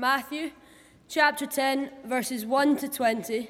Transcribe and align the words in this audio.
Matthew 0.00 0.50
chapter 1.08 1.46
10, 1.46 1.90
verses 2.04 2.44
1 2.44 2.76
to 2.78 2.88
20. 2.88 3.48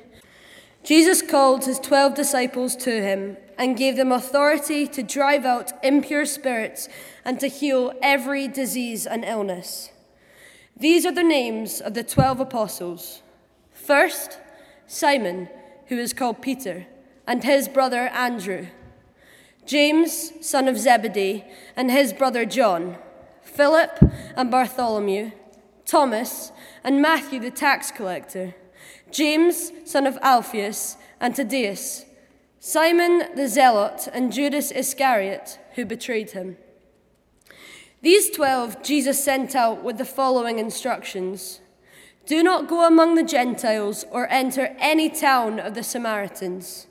Jesus 0.85 1.23
called 1.23 1.65
his 1.65 1.79
twelve 1.79 2.15
disciples 2.15 2.77
to 2.77 2.91
him 2.91 3.39
and 3.57 3.79
gave 3.79 3.97
them 3.97 4.13
authority 4.13 4.87
to 4.89 5.03
drive 5.03 5.47
out 5.47 5.73
impure 5.83 6.27
spirits 6.27 6.91
and 7.25 7.41
to 7.41 7.49
heal 7.49 7.95
every 8.03 8.47
disease 8.47 9.07
and 9.07 9.25
illness. 9.25 9.91
These 10.77 11.07
are 11.07 11.13
the 11.13 11.23
names 11.23 11.81
of 11.81 11.95
the 11.95 12.05
twelve 12.05 12.39
apostles. 12.39 13.23
First, 13.73 14.39
Simon, 14.87 15.49
who 15.87 15.97
is 15.99 16.13
called 16.13 16.43
Peter, 16.43 16.87
and 17.27 17.43
his 17.43 17.67
brother 17.67 18.09
Andrew. 18.09 18.67
James, 19.65 20.33
son 20.47 20.69
of 20.69 20.77
Zebedee, 20.77 21.45
and 21.75 21.91
his 21.91 22.13
brother 22.13 22.45
John. 22.45 22.99
Philip 23.41 23.99
and 24.37 24.51
Bartholomew. 24.51 25.31
Thomas, 25.87 26.53
and 26.83 27.03
Matthew 27.03 27.41
the 27.41 27.51
tax 27.51 27.91
collector. 27.91 28.55
James, 29.11 29.71
son 29.85 30.07
of 30.07 30.19
Alphaeus, 30.23 30.97
and 31.21 31.37
Thaddeus. 31.37 32.05
Simon 32.59 33.35
the 33.37 33.47
zealot, 33.49 34.09
and 34.13 34.33
Judas 34.33 34.71
Iscariot, 34.71 35.59
who 35.75 35.85
betrayed 35.85 36.31
him. 36.31 36.57
These 38.03 38.31
twelve 38.31 38.83
Jesus 38.83 39.23
sent 39.23 39.55
out 39.55 39.83
with 39.83 39.99
the 39.99 40.05
following 40.05 40.59
instructions 40.59 41.61
Do 42.27 42.43
not 42.43 42.69
go 42.69 42.87
among 42.87 43.15
the 43.15 43.23
Gentiles 43.23 44.05
or 44.11 44.31
enter 44.31 44.77
any 44.79 45.09
town 45.09 45.59
of 45.59 45.75
the 45.75 45.83
Samaritans. 45.83 46.87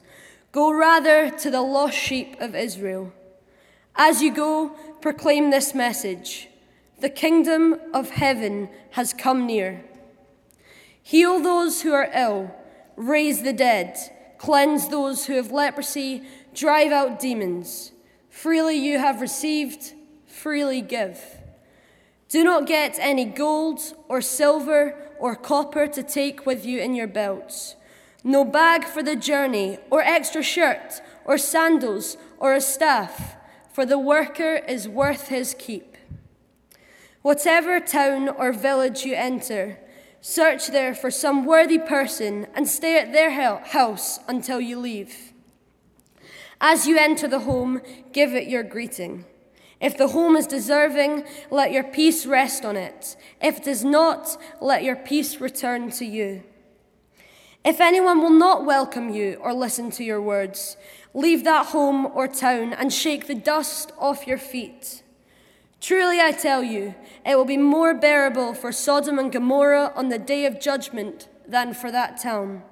Go 0.51 0.71
rather 0.71 1.31
to 1.31 1.49
the 1.49 1.61
lost 1.61 1.97
sheep 1.97 2.35
of 2.39 2.55
Israel. 2.55 3.11
As 3.95 4.21
you 4.21 4.33
go, 4.33 4.69
proclaim 5.01 5.49
this 5.49 5.75
message 5.75 6.49
The 7.03 7.09
kingdom 7.09 7.75
of 7.93 8.11
heaven 8.11 8.69
has 8.91 9.11
come 9.11 9.45
near. 9.45 9.83
Heal 11.01 11.41
those 11.41 11.81
who 11.81 11.91
are 11.91 12.09
ill, 12.15 12.55
raise 12.95 13.43
the 13.43 13.51
dead, 13.51 13.97
cleanse 14.37 14.87
those 14.87 15.25
who 15.25 15.33
have 15.33 15.51
leprosy, 15.51 16.23
drive 16.53 16.93
out 16.93 17.19
demons. 17.19 17.91
Freely 18.29 18.77
you 18.77 18.99
have 18.99 19.19
received, 19.19 19.91
freely 20.25 20.79
give. 20.79 21.19
Do 22.29 22.41
not 22.41 22.67
get 22.67 22.97
any 22.99 23.25
gold 23.25 23.81
or 24.07 24.21
silver 24.21 24.95
or 25.19 25.35
copper 25.35 25.87
to 25.87 26.03
take 26.03 26.45
with 26.45 26.65
you 26.65 26.79
in 26.79 26.95
your 26.95 27.07
belts 27.07 27.75
no 28.23 28.45
bag 28.45 28.85
for 28.85 29.03
the 29.03 29.17
journey, 29.17 29.77
or 29.89 30.01
extra 30.01 30.41
shirt, 30.41 31.01
or 31.25 31.37
sandals, 31.37 32.15
or 32.37 32.53
a 32.53 32.61
staff, 32.61 33.35
for 33.73 33.85
the 33.85 33.99
worker 33.99 34.55
is 34.65 34.87
worth 34.87 35.27
his 35.27 35.53
keep. 35.59 35.92
Whatever 37.23 37.79
town 37.79 38.27
or 38.27 38.51
village 38.51 39.05
you 39.05 39.15
enter, 39.15 39.79
search 40.19 40.67
there 40.67 40.93
for 40.93 41.09
some 41.09 41.45
worthy 41.45 41.79
person 41.79 42.47
and 42.53 42.67
stay 42.67 42.99
at 42.99 43.13
their 43.13 43.31
house 43.61 44.19
until 44.27 44.59
you 44.59 44.77
leave. 44.77 45.31
As 46.59 46.85
you 46.85 46.97
enter 46.97 47.29
the 47.29 47.39
home, 47.39 47.81
give 48.11 48.33
it 48.33 48.49
your 48.49 48.61
greeting. 48.61 49.23
If 49.79 49.97
the 49.97 50.09
home 50.09 50.35
is 50.35 50.47
deserving, 50.47 51.23
let 51.49 51.71
your 51.71 51.85
peace 51.85 52.25
rest 52.25 52.65
on 52.65 52.75
it. 52.75 53.15
If 53.41 53.59
it 53.59 53.67
is 53.67 53.85
not, 53.85 54.37
let 54.59 54.83
your 54.83 54.97
peace 54.97 55.39
return 55.39 55.91
to 55.91 56.05
you. 56.05 56.43
If 57.63 57.79
anyone 57.79 58.21
will 58.21 58.31
not 58.31 58.65
welcome 58.65 59.09
you 59.09 59.35
or 59.35 59.53
listen 59.53 59.91
to 59.91 60.03
your 60.03 60.21
words, 60.21 60.75
leave 61.13 61.45
that 61.45 61.67
home 61.67 62.05
or 62.05 62.27
town 62.27 62.73
and 62.73 62.91
shake 62.91 63.27
the 63.27 63.35
dust 63.35 63.93
off 63.97 64.27
your 64.27 64.37
feet. 64.37 65.02
Truly, 65.83 66.21
I 66.21 66.31
tell 66.31 66.63
you, 66.63 66.95
it 67.25 67.35
will 67.35 67.43
be 67.43 67.57
more 67.57 67.93
bearable 67.93 68.53
for 68.53 68.71
Sodom 68.71 69.19
and 69.19 69.29
Gomorrah 69.29 69.91
on 69.97 70.07
the 70.07 70.17
day 70.17 70.45
of 70.45 70.61
judgment 70.61 71.27
than 71.45 71.73
for 71.73 71.91
that 71.91 72.21
town. 72.21 72.63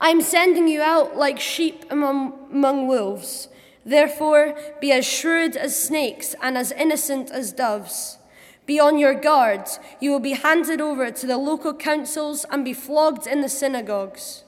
I 0.00 0.08
am 0.08 0.22
sending 0.22 0.68
you 0.68 0.80
out 0.80 1.18
like 1.18 1.38
sheep 1.38 1.84
among, 1.90 2.48
among 2.50 2.88
wolves. 2.88 3.48
Therefore, 3.84 4.58
be 4.80 4.90
as 4.90 5.04
shrewd 5.04 5.54
as 5.54 5.78
snakes 5.78 6.34
and 6.40 6.56
as 6.56 6.72
innocent 6.72 7.30
as 7.30 7.52
doves. 7.52 8.16
Be 8.64 8.80
on 8.80 8.98
your 8.98 9.12
guard. 9.12 9.68
You 10.00 10.12
will 10.12 10.20
be 10.20 10.32
handed 10.32 10.80
over 10.80 11.10
to 11.10 11.26
the 11.26 11.36
local 11.36 11.74
councils 11.74 12.46
and 12.50 12.64
be 12.64 12.72
flogged 12.72 13.26
in 13.26 13.42
the 13.42 13.50
synagogues. 13.50 14.44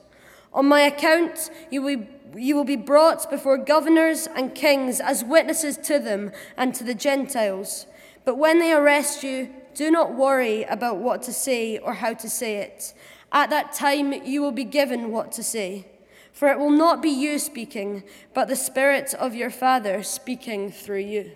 On 0.51 0.65
my 0.65 0.81
account, 0.81 1.51
you 1.69 1.83
will, 1.83 2.07
you 2.37 2.55
will 2.55 2.65
be 2.65 2.75
brought 2.75 3.29
before 3.29 3.57
governors 3.57 4.27
and 4.27 4.55
kings 4.55 4.99
as 4.99 5.23
witnesses 5.23 5.77
to 5.77 5.99
them 5.99 6.31
and 6.57 6.73
to 6.75 6.83
the 6.83 6.93
Gentiles. 6.93 7.85
But 8.23 8.37
when 8.37 8.59
they 8.59 8.73
arrest 8.73 9.23
you, 9.23 9.49
do 9.73 9.91
not 9.91 10.15
worry 10.15 10.63
about 10.63 10.97
what 10.97 11.21
to 11.23 11.33
say 11.33 11.77
or 11.77 11.93
how 11.93 12.13
to 12.13 12.29
say 12.29 12.57
it. 12.57 12.93
At 13.31 13.49
that 13.49 13.73
time, 13.73 14.13
you 14.13 14.41
will 14.41 14.51
be 14.51 14.63
given 14.63 15.11
what 15.11 15.31
to 15.33 15.43
say. 15.43 15.87
For 16.31 16.49
it 16.49 16.59
will 16.59 16.71
not 16.71 17.01
be 17.01 17.09
you 17.09 17.39
speaking, 17.39 18.03
but 18.33 18.47
the 18.47 18.55
Spirit 18.55 19.13
of 19.13 19.35
your 19.35 19.49
Father 19.49 20.03
speaking 20.03 20.71
through 20.71 20.99
you. 20.99 21.31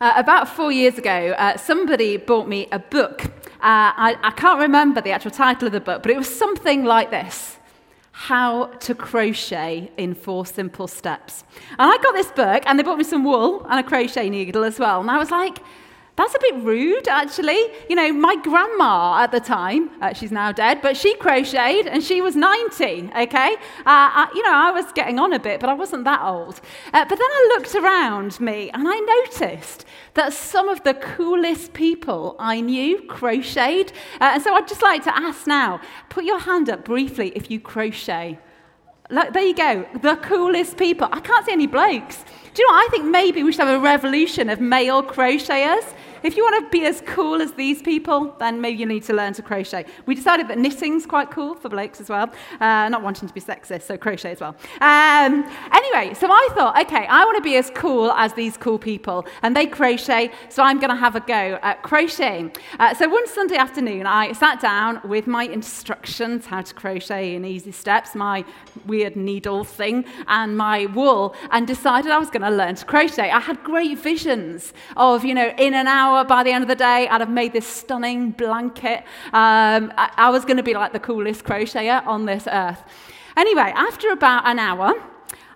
Uh, 0.00 0.14
about 0.16 0.48
four 0.48 0.72
years 0.72 0.98
ago, 0.98 1.32
uh, 1.38 1.56
somebody 1.56 2.16
bought 2.16 2.48
me 2.48 2.66
a 2.72 2.78
book. 2.80 3.30
Uh, 3.62 3.94
I, 3.94 4.16
I 4.24 4.32
can't 4.32 4.58
remember 4.58 5.00
the 5.00 5.12
actual 5.12 5.30
title 5.30 5.66
of 5.66 5.72
the 5.72 5.80
book, 5.80 6.02
but 6.02 6.10
it 6.10 6.16
was 6.16 6.28
something 6.28 6.84
like 6.84 7.12
this 7.12 7.58
How 8.10 8.66
to 8.66 8.92
Crochet 8.92 9.92
in 9.96 10.16
Four 10.16 10.46
Simple 10.46 10.88
Steps. 10.88 11.44
And 11.78 11.88
I 11.88 11.96
got 11.98 12.12
this 12.12 12.32
book, 12.32 12.64
and 12.66 12.76
they 12.76 12.82
bought 12.82 12.98
me 12.98 13.04
some 13.04 13.22
wool 13.22 13.64
and 13.70 13.78
a 13.78 13.84
crochet 13.84 14.28
needle 14.30 14.64
as 14.64 14.80
well. 14.80 15.00
And 15.00 15.08
I 15.08 15.16
was 15.16 15.30
like, 15.30 15.60
that's 16.22 16.34
a 16.36 16.38
bit 16.38 16.62
rude, 16.62 17.08
actually. 17.08 17.58
You 17.88 17.96
know, 17.96 18.12
my 18.12 18.36
grandma 18.36 19.22
at 19.22 19.32
the 19.32 19.40
time, 19.40 19.90
uh, 20.00 20.12
she's 20.12 20.30
now 20.30 20.52
dead, 20.52 20.80
but 20.80 20.96
she 20.96 21.14
crocheted 21.16 21.88
and 21.88 22.02
she 22.02 22.20
was 22.20 22.36
90, 22.36 23.10
okay? 23.16 23.54
Uh, 23.54 23.84
I, 23.86 24.30
you 24.34 24.42
know, 24.44 24.54
I 24.54 24.70
was 24.70 24.92
getting 24.92 25.18
on 25.18 25.32
a 25.32 25.40
bit, 25.40 25.58
but 25.58 25.68
I 25.68 25.74
wasn't 25.74 26.04
that 26.04 26.22
old. 26.22 26.60
Uh, 26.92 27.04
but 27.04 27.18
then 27.18 27.28
I 27.30 27.54
looked 27.56 27.74
around 27.74 28.38
me 28.38 28.70
and 28.70 28.86
I 28.86 28.98
noticed 29.00 29.84
that 30.14 30.32
some 30.32 30.68
of 30.68 30.84
the 30.84 30.94
coolest 30.94 31.72
people 31.72 32.36
I 32.38 32.60
knew 32.60 33.02
crocheted. 33.02 33.92
Uh, 34.20 34.32
and 34.34 34.42
so 34.42 34.54
I'd 34.54 34.68
just 34.68 34.82
like 34.82 35.02
to 35.04 35.16
ask 35.16 35.46
now 35.46 35.80
put 36.08 36.24
your 36.24 36.38
hand 36.38 36.70
up 36.70 36.84
briefly 36.84 37.32
if 37.34 37.50
you 37.50 37.58
crochet. 37.58 38.38
There 39.10 39.42
you 39.42 39.54
go, 39.54 39.86
the 40.00 40.16
coolest 40.16 40.78
people. 40.78 41.08
I 41.10 41.20
can't 41.20 41.44
see 41.44 41.52
any 41.52 41.66
blokes. 41.66 42.24
Do 42.54 42.62
you 42.62 42.68
know 42.68 42.74
what? 42.74 42.86
I 42.86 42.90
think 42.90 43.06
maybe 43.06 43.42
we 43.42 43.52
should 43.52 43.66
have 43.66 43.80
a 43.80 43.82
revolution 43.82 44.48
of 44.48 44.60
male 44.60 45.02
crocheters. 45.02 45.94
If 46.22 46.36
you 46.36 46.44
want 46.44 46.64
to 46.64 46.70
be 46.70 46.86
as 46.86 47.02
cool 47.06 47.42
as 47.42 47.52
these 47.52 47.82
people, 47.82 48.34
then 48.38 48.60
maybe 48.60 48.78
you 48.78 48.86
need 48.86 49.02
to 49.04 49.12
learn 49.12 49.32
to 49.34 49.42
crochet. 49.42 49.86
We 50.06 50.14
decided 50.14 50.48
that 50.48 50.58
knitting's 50.58 51.06
quite 51.06 51.30
cool 51.30 51.54
for 51.54 51.68
blokes 51.68 52.00
as 52.00 52.08
well, 52.08 52.30
uh, 52.60 52.88
not 52.88 53.02
wanting 53.02 53.28
to 53.28 53.34
be 53.34 53.40
sexist, 53.40 53.82
so 53.82 53.96
crochet 53.96 54.32
as 54.32 54.40
well. 54.40 54.54
Um, 54.80 55.44
anyway, 55.72 56.14
so 56.14 56.28
I 56.30 56.48
thought, 56.54 56.78
okay, 56.82 57.06
I 57.06 57.24
want 57.24 57.36
to 57.36 57.42
be 57.42 57.56
as 57.56 57.70
cool 57.74 58.12
as 58.12 58.32
these 58.34 58.56
cool 58.56 58.78
people, 58.78 59.26
and 59.42 59.56
they 59.56 59.66
crochet, 59.66 60.30
so 60.48 60.62
I'm 60.62 60.78
going 60.78 60.90
to 60.90 60.96
have 60.96 61.16
a 61.16 61.20
go 61.20 61.58
at 61.62 61.82
crocheting. 61.82 62.52
Uh, 62.78 62.94
so 62.94 63.08
one 63.08 63.26
Sunday 63.26 63.56
afternoon, 63.56 64.06
I 64.06 64.32
sat 64.32 64.60
down 64.60 65.00
with 65.04 65.26
my 65.26 65.44
instructions 65.44 66.46
how 66.46 66.62
to 66.62 66.74
crochet 66.74 67.34
in 67.34 67.44
easy 67.44 67.72
steps, 67.72 68.14
my 68.14 68.44
weird 68.86 69.16
needle 69.16 69.64
thing, 69.64 70.04
and 70.28 70.56
my 70.56 70.86
wool, 70.86 71.34
and 71.50 71.66
decided 71.66 72.10
I 72.12 72.18
was 72.18 72.30
going 72.30 72.42
to 72.42 72.50
learn 72.50 72.76
to 72.76 72.84
crochet. 72.84 73.30
I 73.30 73.40
had 73.40 73.62
great 73.64 73.98
visions 73.98 74.72
of, 74.96 75.24
you 75.24 75.34
know, 75.34 75.52
in 75.58 75.74
an 75.74 75.88
hour 75.88 76.11
by 76.24 76.42
the 76.42 76.50
end 76.50 76.62
of 76.62 76.68
the 76.68 76.74
day, 76.76 77.08
I'd 77.08 77.20
have 77.20 77.30
made 77.30 77.52
this 77.52 77.66
stunning 77.66 78.30
blanket. 78.30 78.98
Um, 79.32 79.92
I, 79.96 80.10
I 80.16 80.30
was 80.30 80.44
going 80.44 80.56
to 80.58 80.62
be 80.62 80.74
like 80.74 80.92
the 80.92 81.00
coolest 81.00 81.44
crocheter 81.44 82.06
on 82.06 82.26
this 82.26 82.46
earth. 82.46 82.82
Anyway, 83.36 83.72
after 83.74 84.10
about 84.10 84.46
an 84.46 84.58
hour, 84.58 84.92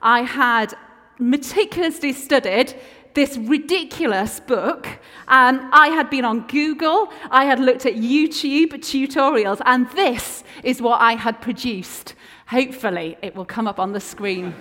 I 0.03 0.23
had 0.23 0.75
meticulously 1.19 2.13
studied 2.13 2.75
this 3.15 3.37
ridiculous 3.39 4.41
book. 4.41 4.87
Um, 5.29 5.69
I 5.73 5.89
had 5.89 6.11
been 6.11 6.25
on 6.25 6.47
Google, 6.47 7.11
I 7.31 7.45
had 7.47 7.59
looked 7.59 7.87
at 7.87 7.95
YouTube 7.95 8.73
tutorials, 8.75 9.61
and 9.65 9.91
this 9.93 10.45
is 10.63 10.83
what 10.83 11.01
I 11.01 11.15
had 11.15 11.41
produced. 11.41 12.15
Hopefully, 12.49 13.17
it 13.23 13.35
will 13.35 13.47
come 13.47 13.67
up 13.67 13.79
on 13.79 13.93
the 13.93 14.01
screen. 14.01 14.55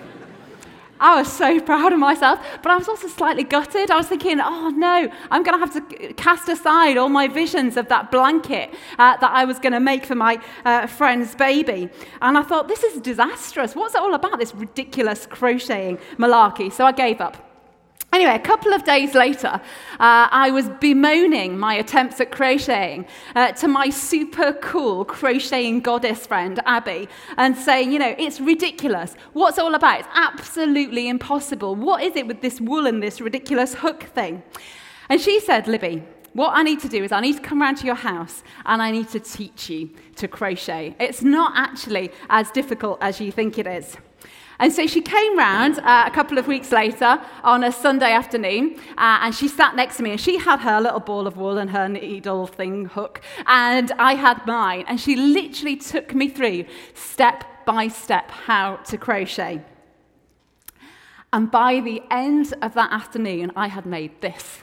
I 0.99 1.19
was 1.19 1.31
so 1.31 1.59
proud 1.59 1.91
of 1.93 1.99
myself, 1.99 2.39
but 2.63 2.71
I 2.71 2.77
was 2.77 2.87
also 2.87 3.07
slightly 3.07 3.43
gutted. 3.43 3.91
I 3.91 3.97
was 3.97 4.07
thinking, 4.07 4.39
oh 4.39 4.69
no, 4.69 5.09
I'm 5.31 5.43
going 5.43 5.59
to 5.59 5.65
have 5.65 5.73
to 5.73 6.13
cast 6.13 6.47
aside 6.47 6.97
all 6.97 7.09
my 7.09 7.27
visions 7.27 7.75
of 7.77 7.89
that 7.89 8.11
blanket 8.11 8.73
uh, 8.97 9.17
that 9.17 9.31
I 9.31 9.45
was 9.45 9.59
going 9.59 9.73
to 9.73 9.79
make 9.79 10.05
for 10.05 10.15
my 10.15 10.39
uh, 10.63 10.87
friend's 10.87 11.35
baby. 11.35 11.89
And 12.21 12.37
I 12.37 12.43
thought, 12.43 12.67
this 12.67 12.83
is 12.83 13.01
disastrous. 13.01 13.75
What's 13.75 13.95
it 13.95 14.01
all 14.01 14.13
about, 14.13 14.39
this 14.39 14.55
ridiculous 14.55 15.25
crocheting 15.25 15.97
malarkey? 16.17 16.71
So 16.71 16.85
I 16.85 16.91
gave 16.91 17.19
up. 17.19 17.54
Anyway, 18.15 18.33
a 18.33 18.39
couple 18.39 18.71
of 18.71 18.85
days 18.85 19.13
later, 19.13 19.49
uh, 19.49 19.59
I 19.99 20.49
was 20.49 20.69
bemoaning 20.79 21.59
my 21.59 21.73
attempts 21.73 22.21
at 22.21 22.31
crocheting 22.31 23.05
uh, 23.35 23.51
to 23.51 23.67
my 23.67 23.89
super 23.89 24.53
cool 24.53 25.03
crocheting 25.03 25.81
goddess 25.81 26.25
friend, 26.25 26.61
Abby, 26.65 27.09
and 27.35 27.57
saying, 27.57 27.91
you 27.91 27.99
know, 27.99 28.15
it's 28.17 28.39
ridiculous. 28.39 29.15
What's 29.33 29.59
all 29.59 29.75
about? 29.75 29.99
It's 29.99 30.07
absolutely 30.13 31.09
impossible. 31.09 31.75
What 31.75 32.03
is 32.03 32.15
it 32.15 32.25
with 32.25 32.39
this 32.39 32.61
wool 32.61 32.87
and 32.87 33.03
this 33.03 33.19
ridiculous 33.19 33.73
hook 33.73 34.03
thing? 34.03 34.43
And 35.09 35.19
she 35.19 35.41
said, 35.41 35.67
Libby, 35.67 36.01
what 36.31 36.51
I 36.55 36.63
need 36.63 36.79
to 36.83 36.87
do 36.87 37.03
is 37.03 37.11
I 37.11 37.19
need 37.19 37.35
to 37.35 37.41
come 37.41 37.61
round 37.61 37.79
to 37.79 37.85
your 37.85 37.95
house 37.95 38.43
and 38.65 38.81
I 38.81 38.91
need 38.91 39.09
to 39.09 39.19
teach 39.19 39.69
you 39.69 39.89
to 40.15 40.29
crochet. 40.29 40.95
It's 41.01 41.21
not 41.21 41.51
actually 41.57 42.13
as 42.29 42.49
difficult 42.51 42.97
as 43.01 43.19
you 43.19 43.33
think 43.33 43.57
it 43.57 43.67
is. 43.67 43.97
And 44.59 44.71
so 44.71 44.87
she 44.87 45.01
came 45.01 45.37
round 45.37 45.79
uh, 45.79 46.05
a 46.07 46.11
couple 46.11 46.37
of 46.37 46.47
weeks 46.47 46.71
later 46.71 47.19
on 47.43 47.63
a 47.63 47.71
Sunday 47.71 48.11
afternoon, 48.11 48.77
uh, 48.97 49.19
and 49.21 49.35
she 49.35 49.47
sat 49.47 49.75
next 49.75 49.97
to 49.97 50.03
me, 50.03 50.11
and 50.11 50.19
she 50.19 50.37
had 50.37 50.59
her 50.61 50.79
little 50.79 50.99
ball 50.99 51.27
of 51.27 51.37
wool 51.37 51.57
and 51.57 51.69
her 51.71 51.89
needle 51.89 52.47
thing 52.47 52.85
hook, 52.85 53.21
and 53.45 53.91
I 53.99 54.13
had 54.15 54.45
mine. 54.45 54.85
And 54.87 54.99
she 54.99 55.15
literally 55.15 55.75
took 55.75 56.13
me 56.13 56.29
through 56.29 56.65
step 56.93 57.43
by 57.65 57.87
step 57.87 58.31
how 58.31 58.77
to 58.77 58.97
crochet. 58.97 59.61
And 61.33 61.51
by 61.51 61.81
the 61.81 62.01
end 62.09 62.53
of 62.61 62.73
that 62.75 62.93
afternoon, 62.93 63.51
I 63.55 63.67
had 63.67 63.85
made 63.85 64.21
this. 64.21 64.59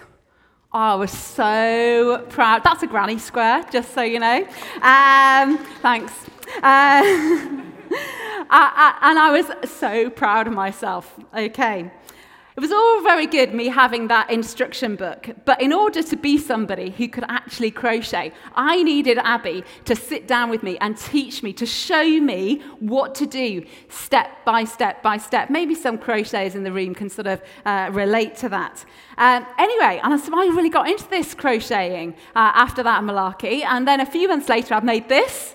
I 0.72 0.94
was 0.94 1.10
so 1.10 2.24
proud. 2.30 2.64
That's 2.64 2.82
a 2.82 2.86
granny 2.86 3.18
square, 3.18 3.62
just 3.70 3.92
so 3.92 4.00
you 4.00 4.18
know. 4.18 4.46
Um, 4.80 5.58
thanks. 5.82 6.14
Uh, 6.62 7.60
I, 8.50 8.98
I, 9.00 9.10
and 9.10 9.18
I 9.18 9.30
was 9.30 9.70
so 9.70 10.10
proud 10.10 10.46
of 10.46 10.52
myself. 10.52 11.18
Okay. 11.36 11.90
It 12.54 12.60
was 12.60 12.70
all 12.70 13.02
very 13.02 13.26
good, 13.26 13.54
me 13.54 13.68
having 13.68 14.08
that 14.08 14.28
instruction 14.30 14.94
book, 14.94 15.26
but 15.46 15.62
in 15.62 15.72
order 15.72 16.02
to 16.02 16.16
be 16.16 16.36
somebody 16.36 16.90
who 16.90 17.08
could 17.08 17.24
actually 17.28 17.70
crochet, 17.70 18.30
I 18.54 18.82
needed 18.82 19.16
Abby 19.16 19.64
to 19.86 19.96
sit 19.96 20.28
down 20.28 20.50
with 20.50 20.62
me 20.62 20.76
and 20.82 20.94
teach 20.94 21.42
me, 21.42 21.54
to 21.54 21.64
show 21.64 22.04
me 22.04 22.60
what 22.78 23.14
to 23.14 23.26
do 23.26 23.64
step 23.88 24.44
by 24.44 24.64
step 24.64 25.02
by 25.02 25.16
step. 25.16 25.48
Maybe 25.48 25.74
some 25.74 25.96
crocheters 25.96 26.54
in 26.54 26.62
the 26.62 26.72
room 26.72 26.94
can 26.94 27.08
sort 27.08 27.26
of 27.26 27.40
uh, 27.64 27.88
relate 27.90 28.36
to 28.36 28.50
that. 28.50 28.84
Um, 29.16 29.46
anyway, 29.58 29.98
and 30.04 30.20
so 30.20 30.38
I 30.38 30.44
really 30.54 30.68
got 30.68 30.90
into 30.90 31.08
this 31.08 31.32
crocheting 31.32 32.12
uh, 32.36 32.52
after 32.54 32.82
that 32.82 33.02
malarkey, 33.02 33.64
and 33.64 33.88
then 33.88 34.00
a 34.00 34.06
few 34.06 34.28
months 34.28 34.50
later, 34.50 34.74
I've 34.74 34.84
made 34.84 35.08
this. 35.08 35.54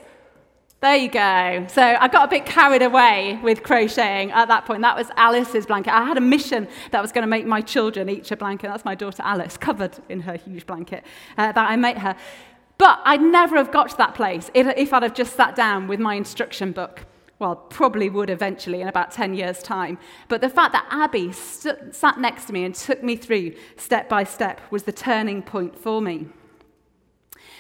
There 0.80 0.96
you 0.96 1.10
go. 1.10 1.66
So 1.70 1.82
I 1.82 2.08
got 2.08 2.26
a 2.26 2.28
bit 2.28 2.46
carried 2.46 2.84
away 2.84 3.40
with 3.42 3.64
crocheting 3.64 4.30
at 4.30 4.48
that 4.50 4.66
point. 4.66 4.84
That 4.84 4.96
was 4.96 5.10
Alice's 5.16 5.66
blanket. 5.66 5.92
I 5.92 6.04
had 6.04 6.18
a 6.18 6.22
mission 6.22 6.68
that 6.92 7.02
was 7.02 7.12
going 7.12 7.24
to 7.24 7.28
make 7.28 7.48
my 7.48 7.62
children 7.62 8.10
each 8.10 8.32
a 8.32 8.38
blanket. 8.38 8.68
That's 8.68 8.86
my 8.86 8.94
daughter 8.94 9.24
Alice, 9.26 9.58
covered 9.58 9.98
in 10.08 10.20
her 10.22 10.36
huge 10.36 10.68
blanket 10.68 11.04
uh, 11.36 11.52
that 11.52 11.70
I 11.72 11.76
made 11.78 11.98
her. 11.98 12.16
But 12.78 13.00
I'd 13.06 13.24
never 13.24 13.58
have 13.58 13.72
got 13.72 13.90
to 13.90 13.98
that 13.98 14.14
place 14.14 14.52
if 14.54 14.94
I'd 14.94 15.02
have 15.02 15.16
just 15.16 15.36
sat 15.36 15.56
down 15.56 15.88
with 15.88 16.00
my 16.00 16.14
instruction 16.14 16.74
book. 16.74 17.08
Well, 17.40 17.56
probably 17.56 18.10
would 18.12 18.30
eventually 18.30 18.82
in 18.82 18.88
about 18.88 19.12
10 19.12 19.34
years' 19.34 19.64
time. 19.64 19.98
But 20.28 20.42
the 20.42 20.50
fact 20.50 20.74
that 20.74 20.88
Abby 20.92 21.32
st- 21.32 21.96
sat 21.96 22.20
next 22.20 22.46
to 22.46 22.54
me 22.54 22.66
and 22.66 22.74
took 22.76 23.02
me 23.02 23.16
through 23.16 23.54
step 23.78 24.10
by 24.10 24.24
step 24.24 24.62
was 24.70 24.84
the 24.84 24.92
turning 24.92 25.42
point 25.42 25.78
for 25.78 26.02
me. 26.02 26.28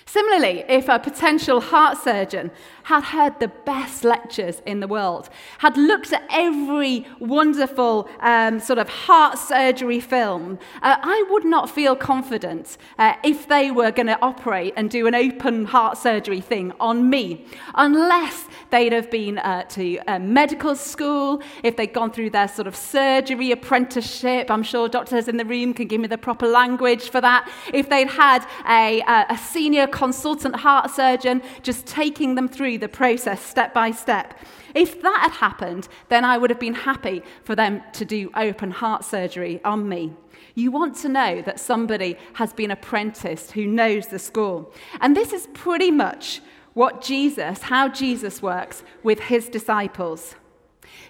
Similarly, 0.07 0.63
if 0.69 0.87
a 0.87 0.99
potential 0.99 1.59
heart 1.59 1.97
surgeon 1.97 2.49
had 2.87 3.03
heard 3.03 3.37
the 3.41 3.49
best 3.49 4.05
lectures 4.05 4.61
in 4.65 4.79
the 4.79 4.87
world, 4.87 5.27
had 5.57 5.75
looked 5.75 6.13
at 6.13 6.23
every 6.29 7.05
wonderful 7.19 8.07
um, 8.21 8.61
sort 8.61 8.79
of 8.79 8.87
heart 8.87 9.37
surgery 9.37 9.99
film, 9.99 10.57
uh, 10.81 10.95
I 11.01 11.25
would 11.29 11.43
not 11.43 11.69
feel 11.69 11.97
confident 11.97 12.77
uh, 12.97 13.15
if 13.25 13.45
they 13.45 13.71
were 13.71 13.91
going 13.91 14.07
to 14.07 14.17
operate 14.21 14.73
and 14.77 14.89
do 14.89 15.05
an 15.05 15.15
open 15.15 15.65
heart 15.65 15.97
surgery 15.97 16.39
thing 16.39 16.71
on 16.79 17.09
me, 17.09 17.45
unless 17.75 18.45
they'd 18.69 18.93
have 18.93 19.11
been 19.11 19.37
uh, 19.39 19.63
to 19.63 19.99
medical 20.21 20.73
school, 20.73 21.41
if 21.63 21.75
they'd 21.75 21.91
gone 21.91 22.11
through 22.11 22.29
their 22.29 22.47
sort 22.47 22.67
of 22.67 22.75
surgery 22.75 23.51
apprenticeship. 23.51 24.49
I'm 24.49 24.63
sure 24.63 24.87
doctors 24.87 25.27
in 25.27 25.35
the 25.35 25.45
room 25.45 25.73
can 25.73 25.87
give 25.87 25.99
me 25.99 26.07
the 26.07 26.17
proper 26.17 26.47
language 26.47 27.09
for 27.09 27.19
that. 27.19 27.51
If 27.73 27.89
they'd 27.89 28.07
had 28.07 28.47
a, 28.65 29.01
a 29.29 29.37
senior 29.37 29.87
consultant 29.87 30.55
heart 30.55 30.89
surgeon 30.91 31.41
just 31.63 31.85
taking 31.85 32.35
them 32.35 32.47
through 32.47 32.76
the 32.77 32.87
process 32.87 33.41
step 33.41 33.73
by 33.73 33.91
step. 33.91 34.39
If 34.73 35.01
that 35.01 35.19
had 35.21 35.31
happened, 35.31 35.87
then 36.09 36.23
I 36.23 36.37
would 36.37 36.49
have 36.49 36.59
been 36.59 36.73
happy 36.73 37.23
for 37.43 37.55
them 37.55 37.81
to 37.93 38.05
do 38.05 38.31
open 38.35 38.71
heart 38.71 39.03
surgery 39.03 39.59
on 39.63 39.89
me. 39.89 40.13
You 40.55 40.71
want 40.71 40.95
to 40.97 41.09
know 41.09 41.41
that 41.41 41.59
somebody 41.59 42.17
has 42.33 42.53
been 42.53 42.71
apprenticed 42.71 43.51
who 43.51 43.65
knows 43.65 44.07
the 44.07 44.19
school. 44.19 44.73
And 45.01 45.15
this 45.15 45.33
is 45.33 45.47
pretty 45.53 45.91
much 45.91 46.41
what 46.73 47.01
Jesus, 47.01 47.63
how 47.63 47.89
Jesus 47.89 48.41
works 48.41 48.83
with 49.03 49.19
his 49.19 49.49
disciples. 49.49 50.35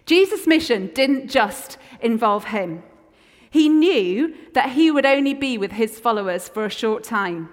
Jesus' 0.05 0.47
mission 0.47 0.91
didn't 0.93 1.29
just 1.29 1.77
involve 2.01 2.45
him. 2.45 2.83
He 3.49 3.69
knew 3.69 4.35
that 4.53 4.71
he 4.71 4.91
would 4.91 5.05
only 5.05 5.33
be 5.33 5.57
with 5.57 5.73
his 5.73 5.99
followers 5.99 6.47
for 6.47 6.65
a 6.65 6.69
short 6.69 7.03
time. 7.03 7.49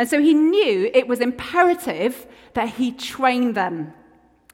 And 0.00 0.08
so 0.08 0.18
he 0.18 0.32
knew 0.32 0.90
it 0.94 1.06
was 1.06 1.20
imperative 1.20 2.26
that 2.54 2.70
he 2.70 2.90
train 2.90 3.52
them 3.52 3.92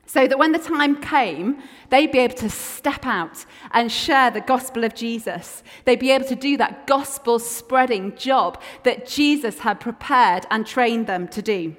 so 0.05 0.27
that 0.27 0.41
when 0.41 0.51
the 0.51 0.59
time 0.59 1.01
came, 1.01 1.63
they'd 1.89 2.11
be 2.11 2.19
able 2.19 2.35
to 2.39 2.51
step 2.51 3.07
out 3.07 3.47
and 3.71 3.93
share 3.93 4.33
the 4.33 4.41
gospel 4.41 4.83
of 4.83 4.97
Jesus. 4.97 5.63
They'd 5.85 6.01
be 6.01 6.11
able 6.11 6.25
to 6.25 6.35
do 6.35 6.57
that 6.57 6.89
gospel 6.89 7.39
spreading 7.39 8.17
job 8.17 8.61
that 8.83 9.07
Jesus 9.07 9.61
had 9.61 9.79
prepared 9.79 10.47
and 10.51 10.67
trained 10.67 11.07
them 11.07 11.29
to 11.29 11.41
do. 11.41 11.77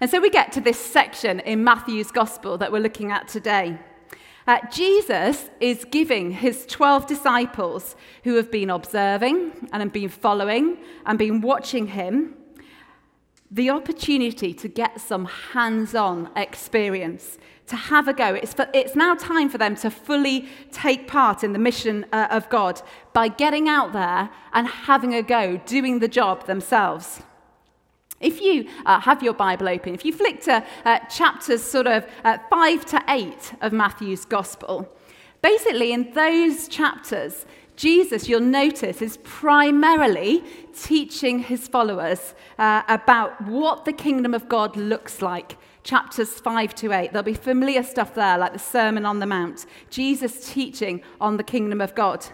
And 0.00 0.10
so 0.10 0.18
we 0.18 0.30
get 0.30 0.50
to 0.52 0.62
this 0.62 0.78
section 0.78 1.40
in 1.40 1.62
Matthew's 1.62 2.10
gospel 2.10 2.56
that 2.56 2.72
we're 2.72 2.80
looking 2.80 3.12
at 3.12 3.28
today. 3.28 3.78
Uh, 4.46 4.60
Jesus 4.72 5.50
is 5.60 5.84
giving 5.84 6.30
his 6.30 6.64
12 6.64 7.06
disciples 7.06 7.96
who 8.24 8.36
have 8.36 8.50
been 8.50 8.70
observing 8.70 9.68
and 9.74 9.82
have 9.82 9.92
been 9.92 10.08
following 10.08 10.78
and 11.04 11.18
been 11.18 11.42
watching 11.42 11.88
him 11.88 12.34
the 13.50 13.70
opportunity 13.70 14.52
to 14.54 14.68
get 14.68 15.00
some 15.00 15.26
hands 15.26 15.94
on 15.94 16.30
experience, 16.36 17.38
to 17.68 17.76
have 17.76 18.08
a 18.08 18.12
go. 18.12 18.34
It's, 18.34 18.54
for, 18.54 18.68
it's 18.74 18.94
now 18.94 19.14
time 19.14 19.48
for 19.48 19.58
them 19.58 19.76
to 19.76 19.90
fully 19.90 20.48
take 20.72 21.06
part 21.06 21.44
in 21.44 21.52
the 21.52 21.58
mission 21.58 22.06
uh, 22.12 22.28
of 22.30 22.48
God 22.48 22.80
by 23.12 23.28
getting 23.28 23.68
out 23.68 23.92
there 23.92 24.30
and 24.52 24.66
having 24.66 25.14
a 25.14 25.22
go, 25.22 25.58
doing 25.58 25.98
the 25.98 26.08
job 26.08 26.46
themselves. 26.46 27.22
If 28.20 28.40
you 28.40 28.68
uh, 28.86 29.00
have 29.00 29.22
your 29.22 29.34
Bible 29.34 29.68
open, 29.68 29.94
if 29.94 30.04
you 30.04 30.12
flick 30.12 30.42
to 30.42 30.64
uh, 30.84 30.98
chapters 31.06 31.62
sort 31.62 31.86
of 31.86 32.06
uh, 32.24 32.38
5 32.48 32.84
to 32.86 33.04
8 33.08 33.54
of 33.60 33.72
Matthew's 33.72 34.24
Gospel, 34.24 34.88
basically 35.42 35.92
in 35.92 36.12
those 36.14 36.66
chapters, 36.66 37.44
Jesus, 37.76 38.28
you'll 38.28 38.40
notice, 38.40 39.02
is 39.02 39.18
primarily 39.18 40.42
teaching 40.74 41.38
his 41.40 41.68
followers 41.68 42.34
uh, 42.58 42.82
about 42.88 43.40
what 43.42 43.84
the 43.84 43.92
kingdom 43.92 44.34
of 44.34 44.48
God 44.48 44.76
looks 44.76 45.20
like. 45.20 45.56
Chapters 45.82 46.40
5 46.40 46.74
to 46.76 46.92
8. 46.92 47.12
There'll 47.12 47.22
be 47.22 47.34
familiar 47.34 47.82
stuff 47.82 48.14
there, 48.14 48.38
like 48.38 48.52
the 48.52 48.58
Sermon 48.58 49.06
on 49.06 49.20
the 49.20 49.26
Mount. 49.26 49.66
Jesus 49.90 50.52
teaching 50.52 51.02
on 51.20 51.36
the 51.36 51.44
kingdom 51.44 51.80
of 51.80 51.94
God. 51.94 52.26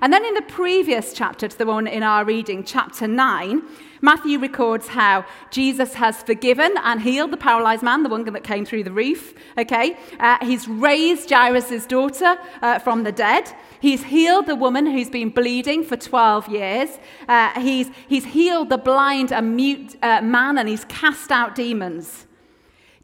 And 0.00 0.12
then 0.12 0.24
in 0.24 0.34
the 0.34 0.42
previous 0.42 1.12
chapter 1.12 1.48
to 1.48 1.58
the 1.58 1.66
one 1.66 1.86
in 1.86 2.02
our 2.02 2.24
reading, 2.24 2.64
chapter 2.64 3.06
9, 3.06 3.62
Matthew 4.02 4.38
records 4.38 4.88
how 4.88 5.26
Jesus 5.50 5.94
has 5.94 6.22
forgiven 6.22 6.74
and 6.84 7.02
healed 7.02 7.30
the 7.30 7.36
paralyzed 7.36 7.82
man, 7.82 8.02
the 8.02 8.08
one 8.08 8.24
that 8.24 8.44
came 8.44 8.64
through 8.64 8.84
the 8.84 8.92
roof. 8.92 9.34
Okay, 9.58 9.96
uh, 10.18 10.38
he's 10.44 10.66
raised 10.66 11.30
Jairus' 11.30 11.86
daughter 11.86 12.38
uh, 12.62 12.78
from 12.78 13.02
the 13.02 13.12
dead. 13.12 13.52
He's 13.80 14.04
healed 14.04 14.46
the 14.46 14.56
woman 14.56 14.86
who's 14.86 15.10
been 15.10 15.30
bleeding 15.30 15.84
for 15.84 15.96
12 15.96 16.48
years. 16.48 16.98
Uh, 17.28 17.60
he's, 17.60 17.90
he's 18.08 18.24
healed 18.24 18.70
the 18.70 18.78
blind 18.78 19.32
and 19.32 19.56
mute 19.56 19.96
uh, 20.02 20.22
man, 20.22 20.56
and 20.56 20.68
he's 20.68 20.84
cast 20.86 21.30
out 21.30 21.54
demons. 21.54 22.26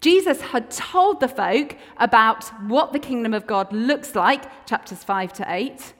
Jesus 0.00 0.40
had 0.40 0.70
told 0.70 1.20
the 1.20 1.28
folk 1.28 1.76
about 1.96 2.44
what 2.68 2.92
the 2.92 2.98
kingdom 2.98 3.34
of 3.34 3.46
God 3.46 3.72
looks 3.72 4.14
like, 4.14 4.66
chapters 4.66 5.02
5 5.02 5.32
to 5.34 5.44
8. 5.48 5.94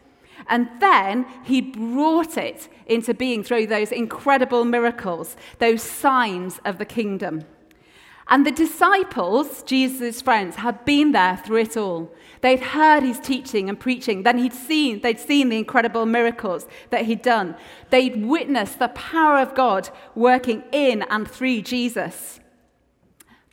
And 0.49 0.69
then 0.81 1.27
he 1.45 1.61
brought 1.61 2.37
it 2.37 2.69
into 2.87 3.15
being 3.15 3.43
through 3.43 3.67
those 3.67 3.93
incredible 3.93 4.65
miracles, 4.65 5.37
those 5.59 5.83
signs 5.83 6.61
of 6.65 6.79
the 6.79 6.85
kingdom. 6.85 7.45
And 8.29 8.45
the 8.45 8.51
disciples, 8.51 9.63
Jesus' 9.63 10.21
friends, 10.21 10.57
had 10.57 10.85
been 10.85 11.13
there 11.13 11.37
through 11.37 11.59
it 11.59 11.77
all. 11.77 12.13
They'd 12.41 12.61
heard 12.61 13.05
his 13.05 13.21
teaching 13.21 13.69
and 13.69 13.79
preaching. 13.79 14.25
Then 14.25 14.39
he'd 14.39 14.53
seen, 14.53 15.01
they'd 15.01 15.21
seen 15.21 15.49
the 15.49 15.59
incredible 15.59 16.07
miracles 16.07 16.67
that 16.91 17.05
he'd 17.05 17.23
done. 17.23 17.55
They'd 17.91 18.27
witnessed 18.27 18.81
the 18.81 18.89
power 18.89 19.39
of 19.39 19.55
God 19.55 19.91
working 20.17 20.65
in 20.73 21.03
and 21.03 21.31
through 21.31 21.63
Jesus. 21.63 22.41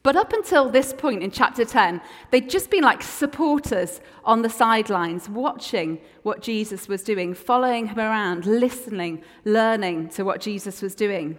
But 0.04 0.18
up 0.18 0.34
until 0.34 0.70
this 0.70 0.92
point 0.92 1.24
in 1.24 1.32
chapter 1.32 1.64
10, 1.64 2.02
they'd 2.30 2.50
just 2.50 2.70
been 2.70 2.84
like 2.84 3.02
supporters 3.02 4.02
on 4.26 4.42
the 4.42 4.50
sidelines, 4.50 5.30
watching 5.30 6.00
what 6.24 6.42
Jesus 6.42 6.90
was 6.90 7.04
doing, 7.04 7.34
following 7.34 7.88
him 7.88 8.00
around, 8.00 8.46
listening, 8.46 9.24
learning 9.46 10.10
to 10.10 10.24
what 10.24 10.42
Jesus 10.42 10.82
was 10.82 10.94
doing. 10.94 11.38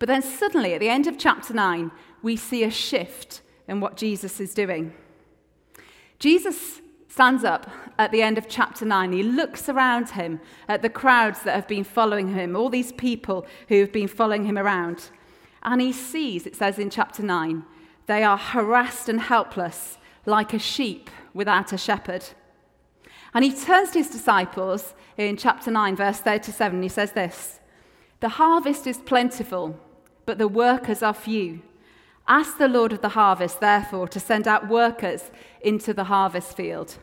But 0.00 0.08
then 0.08 0.22
suddenly, 0.22 0.74
at 0.74 0.80
the 0.80 0.88
end 0.88 1.06
of 1.06 1.18
chapter 1.18 1.54
9, 1.54 1.92
we 2.20 2.34
see 2.34 2.64
a 2.64 2.70
shift 2.70 3.42
in 3.68 3.78
what 3.80 3.96
Jesus 3.96 4.40
is 4.40 4.54
doing. 4.54 4.92
Jesus 6.18 6.80
stands 7.06 7.44
up 7.44 7.70
at 7.96 8.10
the 8.10 8.22
end 8.22 8.38
of 8.38 8.48
chapter 8.48 8.84
9. 8.84 9.12
He 9.12 9.22
looks 9.22 9.68
around 9.68 10.10
him 10.10 10.40
at 10.66 10.82
the 10.82 10.88
crowds 10.88 11.42
that 11.44 11.54
have 11.54 11.68
been 11.68 11.84
following 11.84 12.34
him, 12.34 12.56
all 12.56 12.70
these 12.70 12.90
people 12.90 13.46
who 13.68 13.78
have 13.78 13.92
been 13.92 14.08
following 14.08 14.46
him 14.46 14.58
around. 14.58 15.10
And 15.62 15.80
he 15.80 15.92
sees, 15.92 16.44
it 16.44 16.56
says 16.56 16.80
in 16.80 16.90
chapter 16.90 17.22
9, 17.22 17.64
they 18.06 18.22
are 18.22 18.38
harassed 18.38 19.08
and 19.08 19.20
helpless 19.20 19.98
like 20.26 20.52
a 20.52 20.58
sheep 20.58 21.10
without 21.32 21.72
a 21.72 21.78
shepherd. 21.78 22.24
And 23.32 23.44
he 23.44 23.52
turns 23.52 23.90
to 23.90 23.98
his 23.98 24.10
disciples 24.10 24.94
in 25.16 25.36
chapter 25.36 25.70
9, 25.70 25.96
verse 25.96 26.20
37. 26.20 26.82
He 26.82 26.88
says 26.88 27.12
this 27.12 27.60
The 28.20 28.30
harvest 28.30 28.86
is 28.86 28.98
plentiful, 28.98 29.78
but 30.26 30.38
the 30.38 30.48
workers 30.48 31.02
are 31.02 31.14
few. 31.14 31.62
Ask 32.26 32.56
the 32.56 32.68
Lord 32.68 32.92
of 32.92 33.02
the 33.02 33.10
harvest, 33.10 33.60
therefore, 33.60 34.08
to 34.08 34.20
send 34.20 34.48
out 34.48 34.68
workers 34.68 35.30
into 35.60 35.92
the 35.92 36.04
harvest 36.04 36.56
field. 36.56 36.96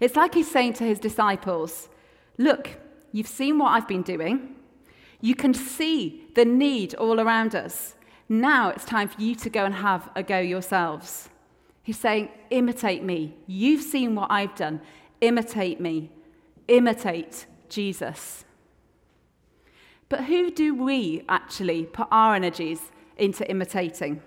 It's 0.00 0.16
like 0.16 0.34
he's 0.34 0.50
saying 0.50 0.74
to 0.74 0.84
his 0.84 0.98
disciples, 0.98 1.88
Look, 2.36 2.70
you've 3.12 3.28
seen 3.28 3.58
what 3.58 3.70
I've 3.70 3.88
been 3.88 4.02
doing. 4.02 4.56
You 5.20 5.34
can 5.34 5.54
see 5.54 6.24
the 6.34 6.44
need 6.44 6.94
all 6.96 7.20
around 7.20 7.54
us. 7.54 7.94
Now 8.28 8.70
it's 8.70 8.84
time 8.84 9.08
for 9.08 9.20
you 9.20 9.34
to 9.36 9.50
go 9.50 9.64
and 9.64 9.74
have 9.74 10.10
a 10.14 10.22
go 10.22 10.38
yourselves. 10.38 11.28
He's 11.82 11.98
saying, 11.98 12.30
Imitate 12.50 13.02
me. 13.02 13.36
You've 13.46 13.82
seen 13.82 14.14
what 14.14 14.30
I've 14.30 14.54
done. 14.54 14.80
Imitate 15.20 15.80
me. 15.80 16.10
Imitate 16.68 17.46
Jesus. 17.68 18.44
But 20.08 20.24
who 20.24 20.50
do 20.50 20.74
we 20.74 21.24
actually 21.28 21.84
put 21.84 22.08
our 22.10 22.34
energies 22.34 22.80
into 23.16 23.48
imitating? 23.50 24.22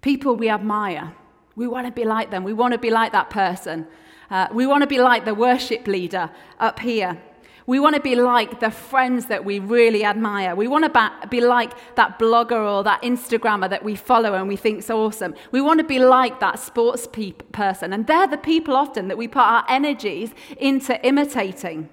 People 0.00 0.36
we 0.36 0.48
admire. 0.48 1.14
We 1.56 1.66
want 1.66 1.86
to 1.86 1.92
be 1.92 2.04
like 2.04 2.30
them. 2.30 2.44
We 2.44 2.52
want 2.52 2.72
to 2.72 2.78
be 2.78 2.90
like 2.90 3.12
that 3.12 3.30
person. 3.30 3.86
Uh, 4.30 4.48
we 4.52 4.66
want 4.66 4.82
to 4.82 4.86
be 4.86 4.98
like 4.98 5.24
the 5.24 5.34
worship 5.34 5.86
leader 5.86 6.30
up 6.60 6.78
here. 6.80 7.20
We 7.66 7.80
want 7.80 7.96
to 7.96 8.00
be 8.00 8.14
like 8.14 8.60
the 8.60 8.70
friends 8.70 9.26
that 9.26 9.44
we 9.44 9.58
really 9.58 10.04
admire. 10.04 10.54
We 10.54 10.68
want 10.68 10.92
to 10.92 11.26
be 11.28 11.40
like 11.40 11.72
that 11.96 12.16
blogger 12.16 12.52
or 12.52 12.84
that 12.84 13.02
Instagrammer 13.02 13.68
that 13.68 13.82
we 13.82 13.96
follow 13.96 14.34
and 14.34 14.46
we 14.46 14.56
think 14.56 14.78
is 14.78 14.90
awesome. 14.90 15.34
We 15.50 15.60
want 15.60 15.78
to 15.80 15.84
be 15.84 15.98
like 15.98 16.38
that 16.38 16.60
sports 16.60 17.08
pe- 17.10 17.32
person. 17.32 17.92
And 17.92 18.06
they're 18.06 18.28
the 18.28 18.38
people 18.38 18.76
often 18.76 19.08
that 19.08 19.18
we 19.18 19.26
put 19.26 19.42
our 19.42 19.64
energies 19.68 20.30
into 20.58 21.04
imitating. 21.04 21.88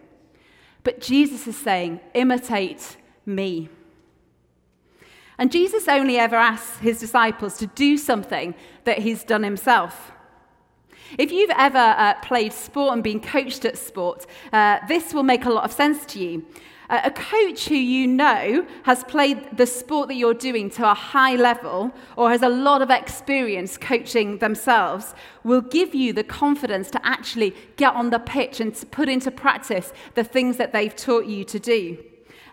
But 0.84 1.02
Jesus 1.02 1.48
is 1.48 1.58
saying, 1.58 2.02
imitate 2.14 2.98
me. 3.26 3.70
And 5.40 5.52
Jesus 5.52 5.88
only 5.88 6.18
ever 6.18 6.36
asks 6.36 6.78
his 6.78 7.00
disciples 7.00 7.58
to 7.58 7.66
do 7.68 7.98
something 7.98 8.54
that 8.84 9.00
he's 9.00 9.24
done 9.24 9.42
himself. 9.42 10.12
If 11.18 11.32
you've 11.32 11.52
ever 11.58 11.78
uh, 11.78 12.16
played 12.22 12.54
sport 12.54 12.94
and 12.94 13.04
been 13.04 13.20
coached 13.20 13.66
at 13.66 13.78
sport, 13.78 14.26
uh, 14.52 14.80
this 14.88 15.14
will 15.14 15.24
make 15.24 15.46
a 15.46 15.50
lot 15.50 15.64
of 15.64 15.72
sense 15.72 16.06
to 16.08 16.20
you. 16.20 16.46
Uh, 16.90 17.02
a 17.06 17.12
coach 17.12 17.70
who 17.70 17.76
you 17.76 18.08
know 18.08 18.66
has 18.84 19.04
played 19.06 19.58
the 19.58 19.66
sport 19.66 20.10
that 20.10 20.16
you're 20.16 20.34
doing 20.34 20.70
to 20.70 20.90
a 20.90 20.94
high 20.94 21.36
level 21.36 21.92
or 22.18 22.30
has 22.30 22.42
a 22.42 22.50
lot 22.50 22.82
of 22.82 22.90
experience 22.90 23.78
coaching 23.78 24.38
themselves 24.40 25.16
will 25.44 25.62
give 25.62 25.96
you 25.96 26.12
the 26.14 26.24
confidence 26.24 26.92
to 26.92 27.00
actually 27.06 27.56
get 27.78 27.94
on 27.94 28.10
the 28.10 28.20
pitch 28.20 28.60
and 28.60 28.76
to 28.76 28.86
put 28.86 29.08
into 29.08 29.32
practice 29.32 29.94
the 30.16 30.24
things 30.24 30.58
that 30.58 30.74
they've 30.74 30.96
taught 30.96 31.26
you 31.26 31.44
to 31.46 31.60
do. 31.60 31.98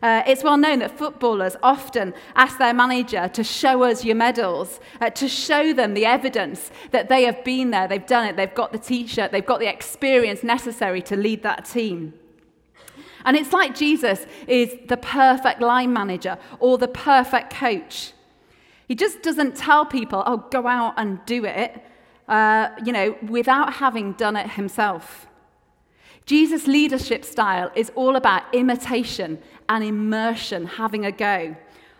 Uh, 0.02 0.22
it's 0.26 0.42
well 0.42 0.56
known 0.56 0.78
that 0.78 0.96
footballers 0.96 1.56
often 1.62 2.14
ask 2.34 2.58
their 2.58 2.72
manager 2.72 3.28
to 3.28 3.44
show 3.44 3.82
us 3.82 4.04
your 4.04 4.16
medals, 4.16 4.80
uh, 5.00 5.10
to 5.10 5.28
show 5.28 5.74
them 5.74 5.92
the 5.92 6.06
evidence 6.06 6.70
that 6.90 7.10
they 7.10 7.24
have 7.24 7.44
been 7.44 7.70
there, 7.70 7.86
they've 7.86 8.06
done 8.06 8.26
it, 8.26 8.36
they've 8.36 8.54
got 8.54 8.72
the 8.72 8.78
t 8.78 9.06
shirt, 9.06 9.30
they've 9.30 9.44
got 9.44 9.60
the 9.60 9.68
experience 9.68 10.42
necessary 10.42 11.02
to 11.02 11.16
lead 11.16 11.42
that 11.42 11.66
team. 11.66 12.14
And 13.26 13.36
it's 13.36 13.52
like 13.52 13.74
Jesus 13.74 14.26
is 14.46 14.74
the 14.88 14.96
perfect 14.96 15.60
line 15.60 15.92
manager 15.92 16.38
or 16.58 16.78
the 16.78 16.88
perfect 16.88 17.52
coach. 17.52 18.12
He 18.88 18.94
just 18.94 19.22
doesn't 19.22 19.54
tell 19.54 19.84
people, 19.84 20.22
oh, 20.26 20.38
go 20.50 20.66
out 20.66 20.94
and 20.96 21.24
do 21.26 21.44
it, 21.44 21.84
uh, 22.26 22.70
you 22.84 22.92
know, 22.92 23.16
without 23.28 23.74
having 23.74 24.14
done 24.14 24.36
it 24.36 24.52
himself. 24.52 25.26
Jesus' 26.30 26.68
leadership 26.68 27.24
style 27.24 27.72
is 27.74 27.90
all 27.96 28.14
about 28.14 28.54
imitation 28.54 29.42
and 29.68 29.82
immersion, 29.82 30.64
having 30.64 31.04
a 31.04 31.10
go. 31.10 31.56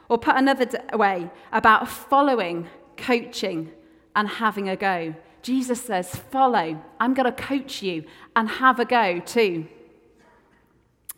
Or 0.09 0.19
put 0.19 0.37
another 0.37 0.69
way, 0.93 1.29
about 1.51 1.89
following, 1.89 2.69
coaching, 2.97 3.73
and 4.15 4.29
having 4.29 4.69
a 4.69 4.77
go. 4.77 5.17
Jesus 5.43 5.83
says, 5.83 6.15
Follow, 6.15 6.81
I'm 7.01 7.13
going 7.13 7.27
to 7.27 7.43
coach 7.43 7.83
you 7.83 8.05
and 8.37 8.49
have 8.49 8.79
a 8.79 8.85
go 8.85 9.19
too. 9.19 9.67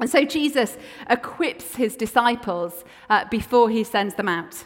And 0.00 0.09
so 0.09 0.25
Jesus 0.25 0.78
equips 1.11 1.75
his 1.75 1.97
disciples 1.97 2.83
uh, 3.11 3.26
before 3.28 3.69
he 3.69 3.85
sends 3.85 4.14
them 4.14 4.31
out. 4.31 4.64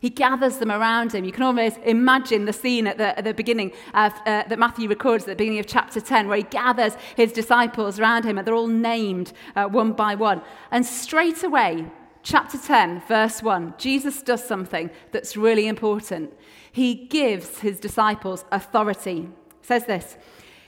He 0.00 0.10
gathers 0.10 0.58
them 0.58 0.70
around 0.70 1.14
him. 1.14 1.24
You 1.24 1.32
can 1.32 1.42
almost 1.42 1.78
imagine 1.84 2.44
the 2.44 2.52
scene 2.52 2.86
at 2.86 2.98
the, 2.98 3.18
at 3.18 3.24
the 3.24 3.34
beginning 3.34 3.72
of, 3.94 4.12
uh, 4.26 4.44
that 4.48 4.58
Matthew 4.58 4.88
records 4.88 5.24
at 5.24 5.28
the 5.28 5.36
beginning 5.36 5.58
of 5.58 5.66
chapter 5.66 6.00
10, 6.00 6.28
where 6.28 6.38
he 6.38 6.42
gathers 6.44 6.94
his 7.16 7.32
disciples 7.32 7.98
around 7.98 8.24
him, 8.24 8.38
and 8.38 8.46
they're 8.46 8.54
all 8.54 8.66
named 8.66 9.32
uh, 9.54 9.66
one 9.66 9.92
by 9.92 10.14
one. 10.14 10.42
And 10.70 10.84
straight 10.84 11.42
away, 11.42 11.86
chapter 12.22 12.58
10, 12.58 13.02
verse 13.08 13.42
1, 13.42 13.74
Jesus 13.78 14.22
does 14.22 14.44
something 14.44 14.90
that's 15.12 15.36
really 15.36 15.66
important. 15.66 16.32
He 16.70 16.94
gives 16.94 17.60
his 17.60 17.80
disciples 17.80 18.44
authority. 18.52 19.28
It 19.60 19.66
says 19.66 19.86
this 19.86 20.16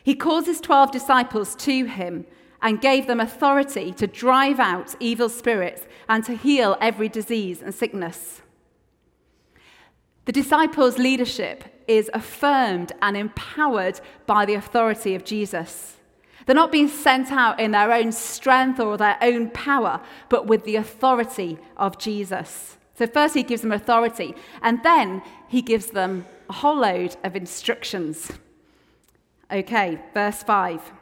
He 0.02 0.14
calls 0.14 0.46
his 0.46 0.60
12 0.60 0.90
disciples 0.90 1.54
to 1.56 1.84
him 1.84 2.24
and 2.62 2.80
gave 2.80 3.06
them 3.06 3.20
authority 3.20 3.92
to 3.92 4.06
drive 4.06 4.58
out 4.58 4.94
evil 5.00 5.28
spirits 5.28 5.82
and 6.08 6.24
to 6.24 6.34
heal 6.34 6.76
every 6.80 7.08
disease 7.08 7.62
and 7.62 7.74
sickness. 7.74 8.42
The 10.28 10.32
disciples' 10.32 10.98
leadership 10.98 11.64
is 11.86 12.10
affirmed 12.12 12.92
and 13.00 13.16
empowered 13.16 13.98
by 14.26 14.44
the 14.44 14.52
authority 14.52 15.14
of 15.14 15.24
Jesus. 15.24 15.96
They're 16.44 16.54
not 16.54 16.70
being 16.70 16.88
sent 16.88 17.32
out 17.32 17.58
in 17.58 17.70
their 17.70 17.90
own 17.90 18.12
strength 18.12 18.78
or 18.78 18.98
their 18.98 19.16
own 19.22 19.48
power, 19.48 20.02
but 20.28 20.46
with 20.46 20.64
the 20.64 20.76
authority 20.76 21.56
of 21.78 21.96
Jesus. 21.96 22.76
So, 22.96 23.06
first, 23.06 23.36
he 23.36 23.42
gives 23.42 23.62
them 23.62 23.72
authority, 23.72 24.34
and 24.60 24.82
then 24.82 25.22
he 25.48 25.62
gives 25.62 25.86
them 25.86 26.26
a 26.50 26.52
whole 26.52 26.76
load 26.76 27.16
of 27.24 27.34
instructions. 27.34 28.30
Okay, 29.50 29.98
verse 30.12 30.42
5. 30.42 30.92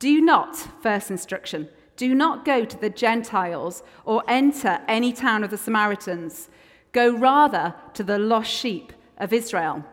Do 0.00 0.20
not, 0.20 0.56
first 0.82 1.08
instruction, 1.12 1.68
do 1.94 2.16
not 2.16 2.44
go 2.44 2.64
to 2.64 2.76
the 2.76 2.90
Gentiles 2.90 3.84
or 4.04 4.24
enter 4.26 4.80
any 4.88 5.12
town 5.12 5.44
of 5.44 5.50
the 5.50 5.56
Samaritans 5.56 6.48
Go 6.92 7.14
rather 7.14 7.74
to 7.94 8.02
the 8.02 8.18
lost 8.18 8.50
sheep 8.50 8.92
of 9.18 9.32
Israel. 9.32 9.84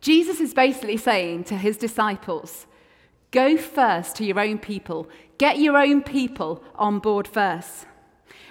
Jesus 0.00 0.40
is 0.40 0.52
basically 0.52 0.96
saying 0.96 1.44
to 1.44 1.56
his 1.56 1.76
disciples, 1.76 2.66
Go 3.30 3.56
first 3.56 4.16
to 4.16 4.24
your 4.24 4.40
own 4.40 4.58
people, 4.58 5.08
get 5.38 5.58
your 5.58 5.76
own 5.76 6.02
people 6.02 6.62
on 6.74 6.98
board 6.98 7.26
first. 7.26 7.86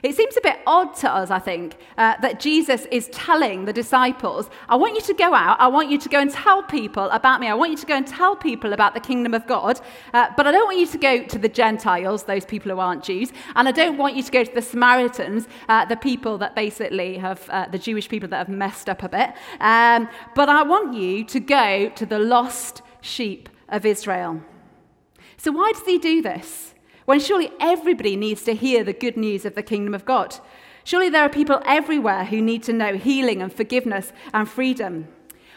It 0.03 0.15
seems 0.15 0.36
a 0.36 0.41
bit 0.41 0.60
odd 0.65 0.96
to 0.98 1.13
us, 1.13 1.29
I 1.29 1.38
think, 1.38 1.75
uh, 1.96 2.15
that 2.22 2.39
Jesus 2.39 2.88
is 2.91 3.08
telling 3.10 3.65
the 3.65 3.74
disciples, 3.74 4.50
I 4.67 4.75
want 4.75 4.96
you 4.96 5.01
to 5.01 5.13
go 5.13 5.36
out, 5.36 5.60
I 5.60 5.67
want 5.67 5.91
you 5.91 6.00
to 6.00 6.10
go 6.10 6.20
and 6.20 6.31
tell 6.31 6.63
people 6.63 7.03
about 7.12 7.39
me, 7.39 7.48
I 7.48 7.53
want 7.53 7.72
you 7.72 7.77
to 7.77 7.86
go 7.86 7.96
and 7.96 8.08
tell 8.08 8.36
people 8.36 8.74
about 8.74 8.96
the 8.96 9.00
kingdom 9.00 9.36
of 9.36 9.46
God, 9.46 9.79
uh, 10.13 10.27
but 10.36 10.48
I 10.48 10.51
don't 10.51 10.65
want 10.65 10.79
you 10.79 10.88
to 10.88 10.98
go 10.98 11.24
to 11.24 11.38
the 11.38 11.48
Gentiles, 11.50 12.24
those 12.24 12.46
people 12.46 12.72
who 12.72 12.79
aren't 12.79 13.03
Jews, 13.03 13.31
and 13.55 13.67
I 13.67 13.72
don't 13.72 13.98
want 13.98 14.15
you 14.15 14.24
to 14.24 14.31
go 14.31 14.43
to 14.43 14.53
the 14.53 14.62
Samaritans, 14.62 15.48
uh, 15.70 15.86
the 15.86 15.98
people 15.98 16.39
that 16.39 16.55
basically 16.55 17.20
have, 17.20 17.48
uh, 17.50 17.67
the 17.67 17.77
Jewish 17.79 18.10
people 18.10 18.27
that 18.29 18.38
have 18.38 18.50
messed 18.50 18.89
up 18.89 19.03
a 19.03 19.10
bit, 19.10 19.34
um, 19.60 20.10
but 20.36 20.50
I 20.50 20.63
want 20.63 20.96
you 20.96 21.24
to 21.25 21.39
go 21.39 21.89
to 21.89 22.05
the 22.08 22.17
lost 22.17 22.81
sheep 23.01 23.50
of 23.70 23.86
Israel. 23.86 24.41
So, 25.38 25.51
why 25.51 25.72
does 25.74 25.86
he 25.86 26.00
do 26.00 26.22
this? 26.24 26.74
When 27.05 27.20
surely 27.20 27.51
everybody 27.60 28.15
needs 28.15 28.43
to 28.43 28.53
hear 28.53 28.84
the 28.84 28.93
good 28.93 29.17
news 29.17 29.46
of 29.46 29.55
the 29.55 29.63
kingdom 29.63 29.93
of 29.93 30.05
God. 30.05 30.38
Surely 30.84 31.10
there 31.10 31.24
are 31.24 31.29
people 31.29 31.62
everywhere 31.65 32.25
who 32.25 32.41
need 32.41 32.63
to 32.63 32.74
know 32.74 32.96
healing 32.96 33.41
and 33.41 33.53
forgiveness 33.53 34.12
and 34.34 34.50
freedom. 34.50 35.08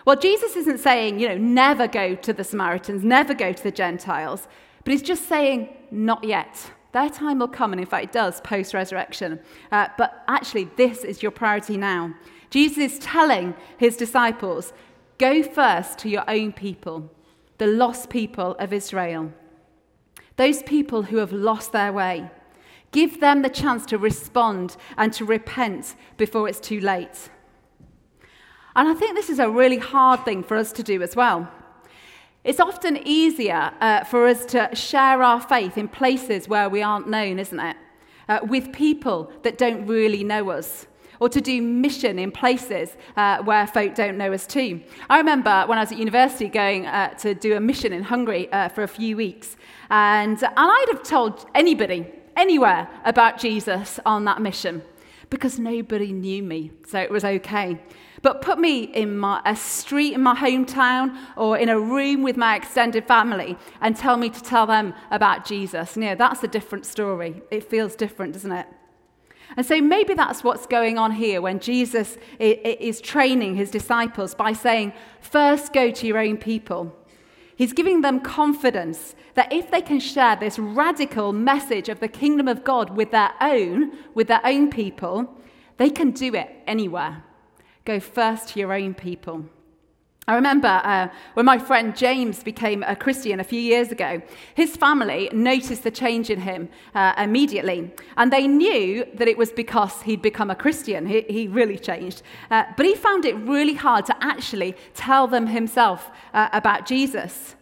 Well, 0.04 0.16
Jesus 0.16 0.54
isn't 0.56 0.78
saying, 0.78 1.18
you 1.18 1.28
know, 1.28 1.38
never 1.38 1.88
go 1.88 2.14
to 2.14 2.32
the 2.32 2.44
Samaritans, 2.44 3.04
never 3.04 3.32
go 3.32 3.52
to 3.52 3.62
the 3.62 3.70
Gentiles, 3.70 4.46
but 4.84 4.92
he's 4.92 5.02
just 5.02 5.28
saying, 5.28 5.74
not 5.90 6.24
yet. 6.24 6.70
Their 6.92 7.08
time 7.08 7.38
will 7.38 7.48
come, 7.48 7.72
and 7.72 7.80
in 7.80 7.86
fact, 7.86 8.04
it 8.04 8.12
does 8.12 8.40
post 8.42 8.74
resurrection. 8.74 9.40
Uh, 9.72 9.88
but 9.96 10.22
actually, 10.28 10.64
this 10.76 11.04
is 11.04 11.22
your 11.22 11.32
priority 11.32 11.76
now. 11.76 12.14
Jesus 12.50 12.78
is 12.78 12.98
telling 12.98 13.54
his 13.78 13.96
disciples, 13.96 14.72
go 15.18 15.42
first 15.42 15.98
to 16.00 16.08
your 16.08 16.28
own 16.28 16.52
people, 16.52 17.10
the 17.58 17.66
lost 17.66 18.10
people 18.10 18.54
of 18.56 18.72
Israel 18.72 19.32
those 20.36 20.62
people 20.62 21.02
who 21.04 21.18
have 21.18 21.32
lost 21.32 21.72
their 21.72 21.92
way. 21.92 22.30
Give 22.90 23.20
them 23.20 23.42
the 23.42 23.48
chance 23.48 23.84
to 23.86 23.98
respond 23.98 24.76
and 24.96 25.12
to 25.14 25.24
repent 25.24 25.94
before 26.16 26.48
it's 26.48 26.60
too 26.60 26.80
late. 26.80 27.30
And 28.76 28.88
I 28.88 28.94
think 28.94 29.14
this 29.14 29.30
is 29.30 29.38
a 29.38 29.48
really 29.48 29.78
hard 29.78 30.24
thing 30.24 30.42
for 30.42 30.56
us 30.56 30.72
to 30.72 30.82
do 30.82 31.02
as 31.02 31.14
well. 31.14 31.48
It's 32.42 32.60
often 32.60 32.98
easier 33.06 33.72
uh, 33.80 34.04
for 34.04 34.26
us 34.26 34.44
to 34.46 34.68
share 34.74 35.22
our 35.22 35.40
faith 35.40 35.78
in 35.78 35.88
places 35.88 36.48
where 36.48 36.68
we 36.68 36.82
aren't 36.82 37.08
known, 37.08 37.38
isn't 37.38 37.58
it? 37.58 37.76
Uh, 38.28 38.40
with 38.42 38.72
people 38.72 39.32
that 39.42 39.58
don't 39.58 39.86
really 39.86 40.24
know 40.24 40.50
us. 40.50 40.86
Or 41.20 41.28
to 41.28 41.40
do 41.40 41.62
mission 41.62 42.18
in 42.18 42.30
places 42.30 42.96
uh, 43.16 43.42
where 43.42 43.66
folk 43.66 43.94
don't 43.94 44.18
know 44.18 44.32
us 44.32 44.46
too. 44.46 44.80
I 45.08 45.18
remember 45.18 45.64
when 45.66 45.78
I 45.78 45.82
was 45.82 45.92
at 45.92 45.98
university 45.98 46.48
going 46.48 46.86
uh, 46.86 47.10
to 47.18 47.34
do 47.34 47.56
a 47.56 47.60
mission 47.60 47.92
in 47.92 48.02
Hungary 48.02 48.50
uh, 48.52 48.68
for 48.68 48.82
a 48.82 48.88
few 48.88 49.16
weeks. 49.16 49.56
And, 49.90 50.42
and 50.42 50.52
I'd 50.56 50.88
have 50.92 51.02
told 51.02 51.46
anybody, 51.54 52.06
anywhere, 52.36 52.88
about 53.04 53.38
Jesus 53.38 54.00
on 54.04 54.24
that 54.24 54.40
mission 54.40 54.82
because 55.30 55.58
nobody 55.58 56.12
knew 56.12 56.42
me. 56.42 56.70
So 56.86 57.00
it 57.00 57.10
was 57.10 57.24
okay. 57.24 57.80
But 58.22 58.40
put 58.40 58.58
me 58.58 58.84
in 58.84 59.18
my, 59.18 59.42
a 59.44 59.54
street 59.54 60.14
in 60.14 60.22
my 60.22 60.34
hometown 60.34 61.18
or 61.36 61.58
in 61.58 61.68
a 61.68 61.78
room 61.78 62.22
with 62.22 62.36
my 62.36 62.56
extended 62.56 63.06
family 63.06 63.58
and 63.80 63.96
tell 63.96 64.16
me 64.16 64.30
to 64.30 64.42
tell 64.42 64.66
them 64.66 64.94
about 65.10 65.44
Jesus. 65.44 65.96
You 65.96 66.02
know, 66.02 66.14
that's 66.14 66.42
a 66.42 66.48
different 66.48 66.86
story. 66.86 67.42
It 67.50 67.64
feels 67.64 67.94
different, 67.94 68.32
doesn't 68.32 68.52
it? 68.52 68.66
And 69.56 69.64
so 69.64 69.80
maybe 69.80 70.14
that's 70.14 70.42
what's 70.42 70.66
going 70.66 70.98
on 70.98 71.12
here 71.12 71.40
when 71.40 71.60
Jesus 71.60 72.18
is 72.38 73.00
training 73.00 73.54
his 73.54 73.70
disciples 73.70 74.34
by 74.34 74.52
saying, 74.52 74.92
first 75.20 75.72
go 75.72 75.90
to 75.90 76.06
your 76.06 76.18
own 76.18 76.36
people. 76.36 76.96
He's 77.56 77.72
giving 77.72 78.00
them 78.00 78.18
confidence 78.20 79.14
that 79.34 79.52
if 79.52 79.70
they 79.70 79.80
can 79.80 80.00
share 80.00 80.34
this 80.34 80.58
radical 80.58 81.32
message 81.32 81.88
of 81.88 82.00
the 82.00 82.08
kingdom 82.08 82.48
of 82.48 82.64
God 82.64 82.96
with 82.96 83.12
their 83.12 83.30
own, 83.40 83.92
with 84.12 84.26
their 84.26 84.44
own 84.44 84.70
people, 84.70 85.32
they 85.76 85.90
can 85.90 86.10
do 86.10 86.34
it 86.34 86.50
anywhere. 86.66 87.22
Go 87.84 88.00
first 88.00 88.48
to 88.48 88.60
your 88.60 88.72
own 88.72 88.94
people. 88.94 89.44
I 90.26 90.34
remember 90.36 90.68
uh, 90.68 91.08
when 91.34 91.44
my 91.44 91.58
friend 91.58 91.94
James 91.94 92.42
became 92.42 92.82
a 92.84 92.96
Christian 92.96 93.40
a 93.40 93.44
few 93.44 93.60
years 93.60 93.92
ago, 93.92 94.22
his 94.54 94.74
family 94.74 95.28
noticed 95.32 95.82
the 95.82 95.90
change 95.90 96.30
in 96.30 96.40
him 96.40 96.70
uh, 96.94 97.12
immediately. 97.18 97.92
And 98.16 98.32
they 98.32 98.46
knew 98.46 99.04
that 99.14 99.28
it 99.28 99.36
was 99.36 99.52
because 99.52 100.00
he'd 100.02 100.22
become 100.22 100.50
a 100.50 100.54
Christian. 100.54 101.04
He, 101.06 101.26
he 101.28 101.46
really 101.48 101.78
changed. 101.78 102.22
Uh, 102.50 102.64
but 102.74 102.86
he 102.86 102.94
found 102.94 103.26
it 103.26 103.34
really 103.34 103.74
hard 103.74 104.06
to 104.06 104.16
actually 104.24 104.76
tell 104.94 105.26
them 105.26 105.46
himself 105.48 106.10
uh, 106.32 106.48
about 106.54 106.86
Jesus. 106.86 107.54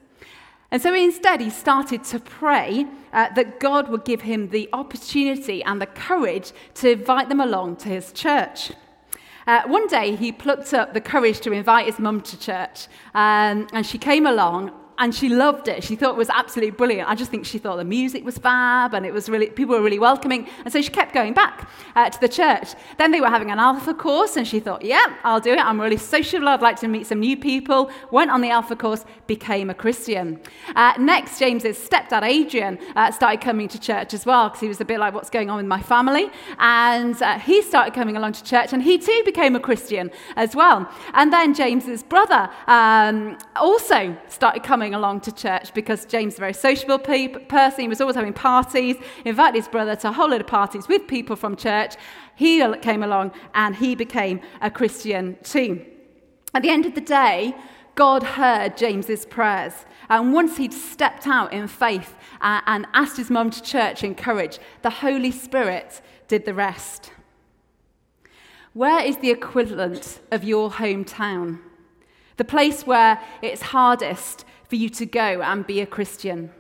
And 0.71 0.81
so 0.81 0.95
instead, 0.95 1.41
he 1.41 1.51
started 1.51 2.05
to 2.05 2.21
pray 2.21 2.87
uh, 3.13 3.29
that 3.35 3.59
God 3.59 3.89
would 3.91 4.05
give 4.05 4.23
him 4.23 4.49
the 4.51 4.69
opportunity 4.73 5.65
and 5.65 5.83
the 5.83 5.87
courage 5.87 6.53
to 6.75 6.93
invite 6.93 7.29
them 7.29 7.41
along 7.41 7.77
to 7.77 7.89
his 7.89 8.13
church. 8.13 8.73
Uh, 9.47 9.63
one 9.67 9.87
day, 9.89 10.17
he 10.17 10.33
plucked 10.33 10.73
up 10.73 10.95
the 10.95 11.01
courage 11.01 11.41
to 11.41 11.53
invite 11.53 11.87
his 11.87 11.99
mum 11.99 12.21
to 12.21 12.39
church, 12.39 12.87
um, 13.15 13.67
and 13.73 13.87
she 13.87 13.99
came 13.99 14.27
along 14.27 14.73
and 14.99 15.15
she 15.15 15.29
loved 15.29 15.69
it. 15.69 15.83
She 15.83 15.97
thought 15.97 16.11
it 16.11 16.17
was 16.17 16.31
absolutely 16.31 16.71
brilliant. 16.71 17.09
I 17.09 17.15
just 17.15 17.31
think 17.31 17.47
she 17.47 17.59
thought 17.59 17.77
the 17.77 17.85
music 17.85 18.25
was 18.25 18.39
fab 18.39 18.95
and 18.95 19.05
it 19.05 19.13
was 19.13 19.29
really, 19.29 19.47
people 19.47 19.75
were 19.75 19.83
really 19.83 19.99
welcoming. 19.99 20.49
And 20.65 20.73
so 20.73 20.81
she 20.81 20.91
kept 20.91 21.13
going 21.13 21.33
back 21.33 21.69
uh, 21.97 22.11
to 22.11 22.21
the 22.21 22.29
church. 22.29 22.75
Then 22.99 23.11
they 23.11 23.21
were 23.21 23.29
having 23.29 23.51
an 23.51 23.59
alpha 23.59 23.95
course 23.95 24.37
and 24.37 24.47
she 24.47 24.61
thought, 24.61 24.85
yeah, 24.85 25.17
I'll 25.25 25.41
do 25.41 25.53
it. 25.53 25.59
I'm 25.59 25.81
really 25.81 25.97
sociable. 25.97 26.49
I'd 26.49 26.63
like 26.63 26.79
to 26.81 26.89
meet 26.89 27.07
some 27.07 27.21
new 27.21 27.37
people. 27.37 27.91
Went 28.11 28.31
on 28.31 28.43
the 28.43 28.51
alpha 28.51 28.77
course, 28.77 29.05
became 29.27 29.71
a 29.71 29.75
Christian. 29.75 30.41
Uh, 30.77 30.93
next, 30.99 31.39
James's 31.39 31.79
stepdad, 31.79 32.23
Adrian, 32.23 32.79
uh, 32.95 33.11
started 33.11 33.41
coming 33.41 33.69
to 33.69 33.81
church 33.81 34.15
as 34.15 34.25
well 34.25 34.49
because 34.49 34.61
he 34.61 34.69
was 34.69 34.81
a 34.81 34.85
bit 34.85 35.01
like, 35.01 35.15
what's 35.15 35.31
going 35.31 35.51
on 35.51 35.57
with 35.57 35.67
my 35.67 35.83
family? 35.83 36.31
And 36.59 37.21
uh, 37.23 37.39
he 37.39 37.63
started 37.63 37.95
coming 37.95 38.17
along 38.17 38.33
to 38.35 38.45
church 38.45 38.73
and 38.73 38.83
he 38.83 38.99
too 38.99 39.23
became 39.25 39.57
a 39.57 39.61
Christian 39.61 40.11
as 40.37 40.55
well. 40.55 40.89
And 41.15 41.33
then 41.33 41.55
James's 41.55 42.03
brother 42.03 42.51
um, 42.67 43.39
also 43.57 44.17
started 44.29 44.63
coming 44.63 44.92
coming 44.93 45.05
along 45.05 45.21
to 45.23 45.33
church 45.33 45.73
because 45.73 46.05
James 46.05 46.35
is 46.35 46.39
a 46.39 46.41
very 46.41 46.53
sociable 46.53 46.99
pe- 46.99 47.29
person. 47.29 47.81
He 47.81 47.89
was 47.89 48.01
always 48.01 48.17
having 48.17 48.35
parties, 48.35 48.97
invited 49.25 49.57
his 49.57 49.69
brother 49.69 49.97
to 49.97 50.09
a 50.09 50.13
whole 50.13 50.29
load 50.29 50.43
of 50.43 50.47
parties 50.47 50.87
with 50.87 51.07
people 51.07 51.35
from 51.37 51.57
church. 51.57 51.95
He 52.37 52.63
came 52.83 53.03
along 53.03 53.33
and 53.55 53.75
he 53.75 53.95
became 53.95 54.41
a 54.61 54.71
Christian 54.71 55.39
too. 55.43 55.85
At 56.55 56.63
the 56.63 56.69
end 56.69 56.85
of 56.85 56.95
the 56.95 57.01
day, 57.01 57.55
God 57.95 58.23
heard 58.23 58.77
James's 58.77 59.25
prayers. 59.25 59.73
And 60.11 60.35
once 60.35 60.59
he'd 60.59 60.75
stepped 60.75 61.27
out 61.27 61.53
in 61.53 61.69
faith 61.69 62.15
uh, 62.43 62.61
and 62.67 62.87
asked 62.93 63.17
his 63.17 63.31
mum 63.31 63.51
to 63.51 63.63
church 63.63 64.05
in 64.05 64.15
courage, 64.15 64.59
the 64.83 64.91
Holy 64.91 65.31
Spirit 65.31 66.03
did 66.29 66.45
the 66.45 66.55
rest. 66.55 67.13
Where 68.75 69.03
is 69.03 69.19
the 69.19 69.31
equivalent 69.31 70.21
of 70.31 70.45
your 70.45 70.71
hometown? 70.71 71.61
The 72.37 72.45
place 72.45 72.87
where 72.87 73.21
it's 73.41 73.63
hardest 73.63 74.45
for 74.73 74.77
you 74.77 74.89
to 74.89 75.05
go 75.05 75.43
and 75.43 75.67
be 75.67 75.83
a 75.83 75.87
Christian. 75.87 76.51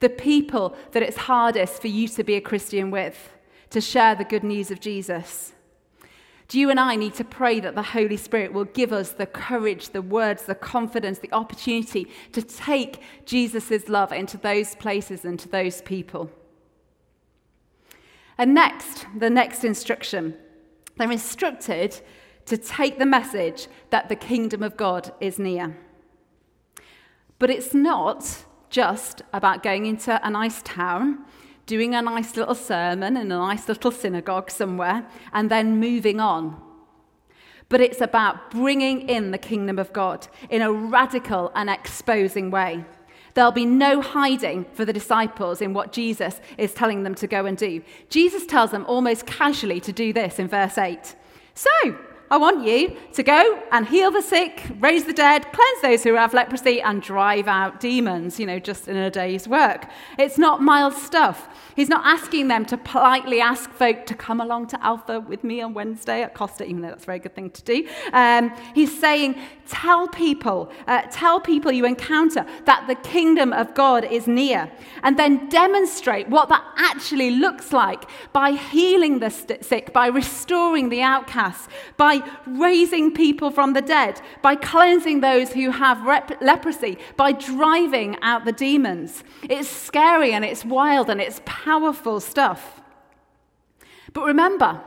The 0.00 0.10
people 0.10 0.76
that 0.90 1.02
it's 1.02 1.16
hardest 1.16 1.80
for 1.80 1.88
you 1.88 2.06
to 2.08 2.22
be 2.22 2.34
a 2.34 2.40
Christian 2.42 2.90
with, 2.90 3.32
to 3.70 3.80
share 3.80 4.14
the 4.14 4.26
good 4.26 4.44
news 4.44 4.70
of 4.70 4.78
Jesus. 4.78 5.54
Do 6.48 6.60
you 6.60 6.68
and 6.68 6.78
I 6.78 6.96
need 6.96 7.14
to 7.14 7.24
pray 7.24 7.60
that 7.60 7.74
the 7.74 7.82
Holy 7.96 8.18
Spirit 8.18 8.52
will 8.52 8.66
give 8.66 8.92
us 8.92 9.12
the 9.12 9.24
courage, 9.24 9.88
the 9.88 10.02
words, 10.02 10.42
the 10.42 10.54
confidence, 10.54 11.20
the 11.20 11.32
opportunity 11.32 12.08
to 12.32 12.42
take 12.42 13.00
Jesus' 13.24 13.88
love 13.88 14.12
into 14.12 14.36
those 14.36 14.74
places 14.74 15.24
and 15.24 15.40
to 15.40 15.48
those 15.48 15.80
people? 15.80 16.30
And 18.36 18.52
next, 18.52 19.06
the 19.18 19.30
next 19.30 19.64
instruction. 19.64 20.34
They're 20.98 21.10
instructed 21.10 22.02
to 22.44 22.58
take 22.58 22.98
the 22.98 23.06
message 23.06 23.68
that 23.88 24.10
the 24.10 24.16
kingdom 24.16 24.62
of 24.62 24.76
God 24.76 25.14
is 25.22 25.38
near. 25.38 25.74
But 27.42 27.50
it's 27.50 27.74
not 27.74 28.44
just 28.70 29.22
about 29.32 29.64
going 29.64 29.86
into 29.86 30.24
a 30.24 30.30
nice 30.30 30.62
town, 30.62 31.24
doing 31.66 31.92
a 31.92 32.00
nice 32.00 32.36
little 32.36 32.54
sermon 32.54 33.16
in 33.16 33.32
a 33.32 33.36
nice 33.36 33.66
little 33.66 33.90
synagogue 33.90 34.48
somewhere, 34.48 35.04
and 35.32 35.50
then 35.50 35.80
moving 35.80 36.20
on. 36.20 36.62
But 37.68 37.80
it's 37.80 38.00
about 38.00 38.52
bringing 38.52 39.08
in 39.08 39.32
the 39.32 39.38
kingdom 39.38 39.80
of 39.80 39.92
God 39.92 40.28
in 40.50 40.62
a 40.62 40.72
radical 40.72 41.50
and 41.56 41.68
exposing 41.68 42.52
way. 42.52 42.84
There'll 43.34 43.50
be 43.50 43.66
no 43.66 44.00
hiding 44.00 44.66
for 44.72 44.84
the 44.84 44.92
disciples 44.92 45.60
in 45.60 45.74
what 45.74 45.92
Jesus 45.92 46.40
is 46.58 46.72
telling 46.72 47.02
them 47.02 47.16
to 47.16 47.26
go 47.26 47.44
and 47.44 47.58
do. 47.58 47.82
Jesus 48.08 48.46
tells 48.46 48.70
them 48.70 48.86
almost 48.86 49.26
casually 49.26 49.80
to 49.80 49.92
do 49.92 50.12
this 50.12 50.38
in 50.38 50.46
verse 50.46 50.78
8. 50.78 51.16
So, 51.54 51.98
I 52.32 52.38
want 52.38 52.66
you 52.66 52.96
to 53.12 53.22
go 53.22 53.62
and 53.72 53.86
heal 53.86 54.10
the 54.10 54.22
sick, 54.22 54.62
raise 54.80 55.04
the 55.04 55.12
dead, 55.12 55.52
cleanse 55.52 55.82
those 55.82 56.02
who 56.02 56.14
have 56.14 56.32
leprosy, 56.32 56.80
and 56.80 57.02
drive 57.02 57.46
out 57.46 57.78
demons, 57.78 58.40
you 58.40 58.46
know, 58.46 58.58
just 58.58 58.88
in 58.88 58.96
a 58.96 59.10
day's 59.10 59.46
work. 59.46 59.84
It's 60.18 60.38
not 60.38 60.62
mild 60.62 60.94
stuff. 60.94 61.46
He's 61.76 61.90
not 61.90 62.06
asking 62.06 62.48
them 62.48 62.64
to 62.66 62.78
politely 62.78 63.42
ask 63.42 63.70
folk 63.70 64.06
to 64.06 64.14
come 64.14 64.40
along 64.40 64.68
to 64.68 64.82
Alpha 64.82 65.20
with 65.20 65.44
me 65.44 65.60
on 65.60 65.74
Wednesday 65.74 66.22
at 66.22 66.34
Costa, 66.34 66.64
even 66.64 66.80
though 66.80 66.88
that's 66.88 67.02
a 67.02 67.06
very 67.06 67.18
good 67.18 67.34
thing 67.34 67.50
to 67.50 67.62
do. 67.62 67.86
Um, 68.14 68.50
he's 68.74 68.98
saying, 68.98 69.38
tell 69.68 70.08
people, 70.08 70.72
uh, 70.86 71.02
tell 71.10 71.38
people 71.38 71.70
you 71.70 71.84
encounter 71.84 72.46
that 72.64 72.86
the 72.86 72.94
kingdom 72.94 73.52
of 73.52 73.74
God 73.74 74.04
is 74.04 74.26
near, 74.26 74.72
and 75.02 75.18
then 75.18 75.50
demonstrate 75.50 76.28
what 76.28 76.48
that 76.48 76.64
actually 76.78 77.30
looks 77.32 77.74
like 77.74 78.04
by 78.32 78.52
healing 78.52 79.18
the 79.18 79.28
sick, 79.28 79.92
by 79.92 80.06
restoring 80.06 80.88
the 80.88 81.02
outcasts, 81.02 81.68
by 81.98 82.21
raising 82.46 83.12
people 83.12 83.50
from 83.50 83.72
the 83.72 83.82
dead, 83.82 84.20
by 84.42 84.54
cleansing 84.54 85.20
those 85.20 85.52
who 85.52 85.70
have 85.70 86.02
rep- 86.02 86.40
leprosy, 86.40 86.98
by 87.16 87.32
driving 87.32 88.16
out 88.22 88.44
the 88.44 88.52
demons. 88.52 89.24
It's 89.48 89.68
scary 89.68 90.32
and 90.32 90.44
it's 90.44 90.64
wild 90.64 91.10
and 91.10 91.20
it's 91.20 91.40
powerful 91.44 92.20
stuff. 92.20 92.80
But 94.12 94.24
remember, 94.24 94.82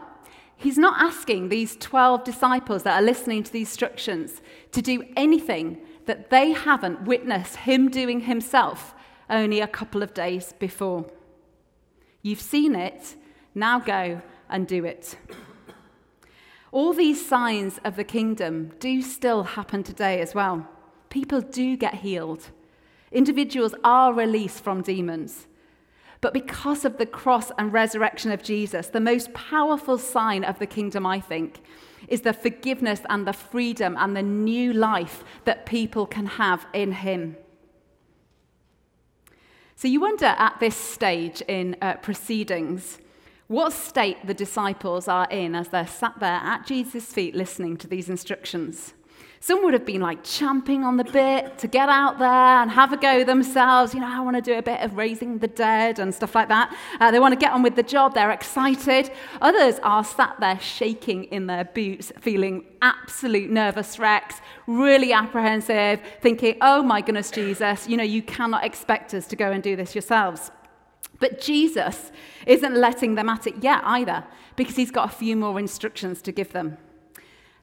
he's 0.56 0.78
not 0.78 1.02
asking 1.02 1.50
these 1.50 1.76
12 1.78 2.24
disciples 2.24 2.84
that 2.84 3.02
are 3.02 3.06
listening 3.06 3.43
to 3.43 3.52
these 3.52 3.67
instructions 3.67 4.41
to 4.71 4.82
do 4.82 5.04
anything 5.15 5.80
that 6.06 6.30
they 6.30 6.52
haven't 6.52 7.04
witnessed 7.04 7.56
him 7.58 7.89
doing 7.89 8.21
himself 8.21 8.93
only 9.30 9.60
a 9.60 9.67
couple 9.67 10.04
of 10.04 10.13
days 10.13 10.54
before. 10.60 11.06
You've 12.21 12.41
seen 12.41 12.76
it, 12.76 13.15
now 13.54 13.80
go 13.80 14.21
and 14.50 14.67
do 14.67 14.86
it. 14.86 15.17
All 16.71 16.93
these 16.93 17.25
signs 17.25 17.80
of 17.84 17.95
the 17.95 18.04
kingdom 18.04 18.73
do 18.80 19.01
still 19.01 19.43
happen 19.43 19.84
today 19.84 20.19
as 20.19 20.36
well. 20.36 20.67
People 21.10 21.41
do 21.41 21.78
get 21.78 21.95
healed, 21.95 22.49
individuals 23.12 23.75
are 23.84 24.13
released 24.13 24.63
from 24.63 24.82
demons. 24.82 25.47
But 26.21 26.34
because 26.34 26.86
of 26.86 26.97
the 26.97 27.06
cross 27.06 27.51
and 27.58 27.71
resurrection 27.71 28.32
of 28.32 28.41
Jesus, 28.41 28.88
the 28.88 28.99
most 28.99 29.34
powerful 29.34 29.97
sign 29.99 30.43
of 30.43 30.58
the 30.58 30.65
kingdom, 30.65 31.06
I 31.06 31.19
think, 31.19 31.60
is 32.08 32.21
the 32.21 32.34
forgiveness 32.34 33.01
and 33.10 33.28
the 33.28 33.34
freedom 33.34 33.95
and 33.99 34.15
the 34.15 34.23
new 34.23 34.73
life 34.73 35.23
that 35.43 35.65
people 35.65 36.06
can 36.06 36.25
have 36.25 36.65
in 36.73 36.93
Him. 36.93 37.38
So 39.75 39.88
you 39.88 39.99
wonder 39.99 40.25
at 40.25 40.60
this 40.60 40.75
stage 40.75 41.41
in 41.47 41.75
uh, 41.82 41.97
proceedings 41.97 42.97
what 43.47 43.73
state 43.73 44.25
the 44.25 44.34
disciples 44.34 45.08
are 45.08 45.27
in 45.29 45.55
as 45.55 45.69
they're 45.69 45.88
sat 45.88 46.19
there 46.19 46.41
at 46.43 46.65
Jesus' 46.65 47.05
feet 47.05 47.36
listening 47.36 47.77
to 47.77 47.88
these 47.88 48.10
instructions. 48.10 48.93
Some 49.39 49.63
would 49.63 49.75
have 49.75 49.86
been 49.86 50.01
like 50.01 50.23
champing 50.23 50.84
on 50.84 50.97
the 50.97 51.03
bit 51.03 51.60
to 51.60 51.67
get 51.67 51.88
out 51.88 52.17
there 52.17 52.27
and 52.27 52.71
have 52.71 52.91
a 52.91 52.97
go 52.97 53.23
themselves. 53.23 53.93
You 53.93 53.99
know, 53.99 54.10
I 54.12 54.19
want 54.21 54.36
to 54.36 54.41
do 54.41 54.58
a 54.58 54.62
bit 54.63 54.81
of 54.81 54.97
raising 54.97 55.38
the 55.38 55.47
dead 55.47 55.99
and 55.99 56.15
stuff 56.15 56.34
like 56.34 56.47
that. 56.47 56.75
Uh, 56.99 57.12
they 57.12 57.19
want 57.19 57.34
to 57.34 57.39
get 57.39 57.51
on 57.51 57.62
with 57.62 57.75
the 57.75 57.84
job, 57.84 58.15
they're 58.15 58.31
excited. 58.31 59.12
Others 59.41 59.79
are 59.84 60.03
sat 60.03 60.39
there 60.39 60.60
shaking 60.60 61.25
in 61.25 61.45
their 61.45 61.65
boots, 61.65 62.12
feeling 62.19 62.65
absolute 62.81 63.51
nervous 63.51 63.99
wrecks, 63.99 64.41
really 64.65 65.13
apprehensive, 65.13 66.01
thinking, 66.21 66.58
oh 66.62 66.81
my 66.81 67.01
goodness, 67.01 67.29
Jesus, 67.29 67.88
you 67.88 67.97
know, 67.97 68.03
you 68.03 68.23
cannot 68.23 68.65
expect 68.65 69.13
us 69.13 69.27
to 69.27 69.36
go 69.36 69.51
and 69.51 69.62
do 69.62 69.75
this 69.75 69.93
yourselves. 69.93 70.49
But 71.19 71.41
Jesus 71.41 72.12
isn't 72.45 72.75
letting 72.75 73.15
them 73.15 73.30
at 73.30 73.47
it 73.47 73.63
yet 73.63 73.82
either, 73.84 74.23
because 74.56 74.75
he's 74.75 74.91
got 74.91 75.12
a 75.12 75.15
few 75.15 75.36
more 75.36 75.60
instructions 75.60 76.21
to 76.23 76.32
give 76.32 76.51
them. 76.51 76.78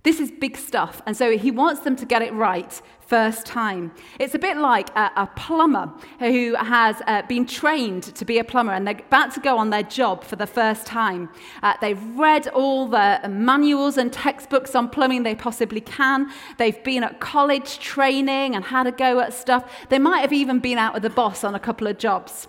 This 0.05 0.19
is 0.19 0.33
big 0.33 0.57
stuff, 0.57 1.01
and 1.07 1.17
so 1.17 1.39
he 1.39 1.53
wants 1.53 1.83
them 1.83 1.95
to 1.95 2.05
get 2.05 2.23
it 2.23 2.33
right 2.33 2.83
first 3.13 3.45
time. 3.47 3.93
It's 4.19 4.35
a 4.35 4.39
bit 4.39 4.57
like 4.57 4.89
a, 4.97 5.11
a 5.17 5.27
plumber 5.37 5.93
who 6.19 6.55
has 6.55 7.01
uh, 7.07 7.23
been 7.23 7.47
trained 7.47 8.05
to 8.05 8.25
be 8.25 8.39
a 8.39 8.45
plumber 8.45 8.73
and 8.73 8.87
they're 8.87 8.99
about 8.99 9.35
to 9.35 9.41
go 9.41 9.59
on 9.59 9.69
their 9.69 9.83
job 9.83 10.25
for 10.25 10.37
the 10.37 10.47
first 10.47 10.87
time. 10.87 11.29
Uh, 11.63 11.75
they've 11.83 12.03
read 12.17 12.49
all 12.49 12.89
the 12.89 13.21
manuals 13.29 13.99
and 13.99 14.13
textbooks 14.13 14.75
on 14.75 14.89
plumbing 14.89 15.25
they 15.25 15.35
possibly 15.35 15.83
can. 15.83 16.33
They've 16.57 16.83
been 16.83 17.05
at 17.05 17.21
college 17.21 17.79
training 17.81 18.57
and 18.57 18.65
had 18.65 18.87
a 18.87 18.93
go 18.93 19.21
at 19.21 19.35
stuff. 19.35 19.71
They 19.91 19.99
might 19.99 20.21
have 20.21 20.33
even 20.33 20.59
been 20.59 20.79
out 20.79 20.95
with 20.95 21.03
the 21.03 21.11
boss 21.11 21.45
on 21.45 21.55
a 21.55 21.61
couple 21.61 21.87
of 21.87 21.99
jobs. 21.99 22.49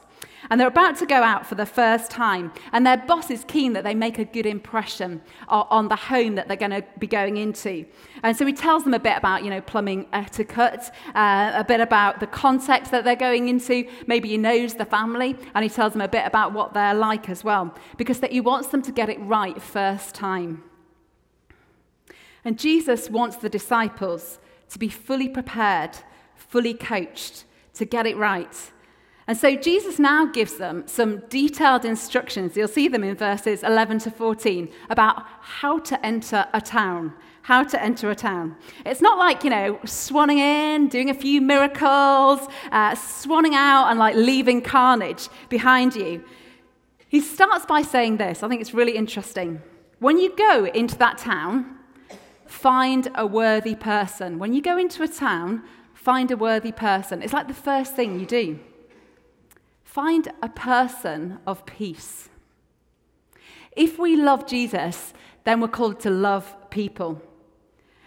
And 0.49 0.59
they're 0.59 0.67
about 0.67 0.97
to 0.97 1.05
go 1.05 1.23
out 1.23 1.45
for 1.45 1.55
the 1.55 1.65
first 1.65 2.11
time. 2.11 2.51
And 2.71 2.85
their 2.85 2.97
boss 2.97 3.29
is 3.29 3.43
keen 3.45 3.73
that 3.73 3.83
they 3.83 3.95
make 3.95 4.19
a 4.19 4.25
good 4.25 4.45
impression 4.45 5.21
on 5.47 5.87
the 5.87 5.95
home 5.95 6.35
that 6.35 6.47
they're 6.47 6.57
going 6.57 6.71
to 6.71 6.83
be 6.99 7.07
going 7.07 7.37
into. 7.37 7.85
And 8.23 8.35
so 8.35 8.45
he 8.45 8.53
tells 8.53 8.83
them 8.83 8.93
a 8.93 8.99
bit 8.99 9.17
about, 9.17 9.43
you 9.43 9.49
know, 9.49 9.61
plumbing 9.61 10.07
etiquette, 10.13 10.91
uh, 11.15 11.51
a 11.53 11.63
bit 11.63 11.79
about 11.79 12.19
the 12.19 12.27
context 12.27 12.91
that 12.91 13.03
they're 13.03 13.15
going 13.15 13.47
into. 13.47 13.87
Maybe 14.07 14.29
he 14.29 14.37
knows 14.37 14.75
the 14.75 14.85
family. 14.85 15.37
And 15.55 15.63
he 15.63 15.69
tells 15.69 15.93
them 15.93 16.01
a 16.01 16.07
bit 16.07 16.25
about 16.25 16.53
what 16.53 16.73
they're 16.73 16.93
like 16.93 17.29
as 17.29 17.43
well. 17.43 17.73
Because 17.97 18.19
that 18.19 18.31
he 18.31 18.41
wants 18.41 18.67
them 18.67 18.81
to 18.81 18.91
get 18.91 19.09
it 19.09 19.19
right 19.21 19.61
first 19.61 20.13
time. 20.13 20.63
And 22.45 22.59
Jesus 22.59 23.09
wants 23.09 23.37
the 23.37 23.49
disciples 23.49 24.39
to 24.69 24.79
be 24.79 24.89
fully 24.89 25.29
prepared, 25.29 25.91
fully 26.35 26.73
coached 26.73 27.45
to 27.75 27.85
get 27.85 28.05
it 28.05 28.17
right 28.17 28.71
and 29.25 29.37
so 29.37 29.55
Jesus 29.55 29.99
now 29.99 30.25
gives 30.25 30.55
them 30.57 30.83
some 30.85 31.19
detailed 31.29 31.85
instructions. 31.85 32.57
You'll 32.57 32.67
see 32.67 32.89
them 32.89 33.03
in 33.03 33.15
verses 33.15 33.63
11 33.63 33.99
to 33.99 34.11
14 34.11 34.69
about 34.89 35.23
how 35.39 35.79
to 35.79 36.05
enter 36.05 36.45
a 36.53 36.59
town. 36.59 37.13
How 37.43 37.63
to 37.63 37.81
enter 37.81 38.09
a 38.09 38.15
town. 38.15 38.55
It's 38.85 39.01
not 39.01 39.17
like, 39.17 39.43
you 39.43 39.49
know, 39.49 39.79
swanning 39.85 40.37
in, 40.37 40.87
doing 40.87 41.09
a 41.09 41.13
few 41.13 41.41
miracles, 41.41 42.39
uh, 42.71 42.95
swanning 42.95 43.53
out 43.53 43.89
and 43.89 43.99
like 43.99 44.15
leaving 44.15 44.61
carnage 44.61 45.29
behind 45.49 45.95
you. 45.95 46.23
He 47.07 47.19
starts 47.19 47.65
by 47.65 47.81
saying 47.81 48.17
this. 48.17 48.43
I 48.43 48.49
think 48.49 48.59
it's 48.61 48.73
really 48.73 48.95
interesting. 48.95 49.61
When 49.99 50.17
you 50.17 50.35
go 50.35 50.65
into 50.65 50.97
that 50.97 51.17
town, 51.17 51.77
find 52.45 53.09
a 53.15 53.25
worthy 53.25 53.75
person. 53.75 54.39
When 54.39 54.53
you 54.53 54.61
go 54.61 54.77
into 54.77 55.03
a 55.03 55.07
town, 55.07 55.63
find 55.93 56.31
a 56.31 56.37
worthy 56.37 56.71
person. 56.71 57.21
It's 57.21 57.33
like 57.33 57.47
the 57.47 57.53
first 57.53 57.95
thing 57.95 58.19
you 58.19 58.25
do. 58.25 58.59
Find 59.93 60.27
a 60.41 60.49
person 60.49 61.37
of 61.45 61.67
peace. 61.67 62.27
If 63.73 63.99
we 63.99 64.15
love 64.15 64.47
Jesus, 64.47 65.13
then 65.43 65.61
we're 65.61 65.67
called 65.67 65.99
to 65.99 66.09
love 66.09 66.55
people. 66.71 67.21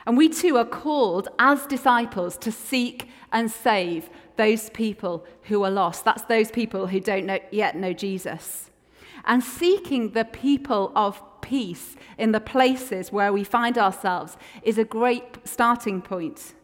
And 0.04 0.16
we 0.16 0.28
too 0.28 0.56
are 0.56 0.64
called 0.64 1.28
as 1.38 1.64
disciples 1.64 2.36
to 2.38 2.50
seek 2.50 3.08
and 3.30 3.48
save 3.48 4.10
those 4.34 4.68
people 4.70 5.24
who 5.42 5.62
are 5.62 5.70
lost. 5.70 6.04
That's 6.04 6.24
those 6.24 6.50
people 6.50 6.88
who 6.88 6.98
don't 6.98 7.24
know, 7.24 7.38
yet 7.52 7.76
know 7.76 7.92
Jesus. 7.92 8.68
And 9.24 9.40
seeking 9.40 10.10
the 10.10 10.24
people 10.24 10.90
of 10.96 11.22
peace 11.40 11.94
in 12.18 12.32
the 12.32 12.40
places 12.40 13.12
where 13.12 13.32
we 13.32 13.44
find 13.44 13.78
ourselves 13.78 14.36
is 14.64 14.76
a 14.76 14.84
great 14.84 15.38
starting 15.44 16.02
point. 16.02 16.54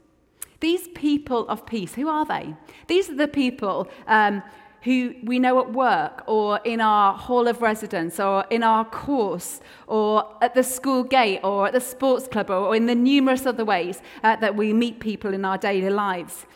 These 0.59 0.89
people 0.95 1.49
of 1.49 1.67
peace, 1.67 1.95
who 1.95 2.09
are 2.09 2.25
they? 2.25 2.55
These 2.87 3.11
are 3.11 3.17
the 3.17 3.29
people 3.29 3.89
um, 4.07 4.45
who 4.83 5.15
we 5.23 5.39
know 5.39 5.61
at 5.61 5.73
work 5.73 6.25
or 6.27 6.59
in 6.65 6.81
our 6.81 7.15
hall 7.15 7.47
of 7.47 7.63
residence 7.63 8.19
or 8.19 8.45
in 8.51 8.63
our 8.63 8.85
course 8.85 9.61
or 9.87 10.37
at 10.43 10.55
the 10.55 10.63
school 10.63 11.05
gate 11.05 11.41
or 11.45 11.69
at 11.69 11.73
the 11.73 11.81
sports 11.81 12.27
club 12.27 12.51
or 12.51 12.75
in 12.75 12.87
the 12.87 12.95
numerous 12.95 13.47
other 13.47 13.65
ways 13.65 14.03
uh, 14.25 14.37
that 14.37 14.57
we 14.57 14.73
meet 14.73 14.99
people 14.99 15.33
in 15.33 15.45
our 15.45 15.57
daily 15.57 15.91
lives. 15.91 16.47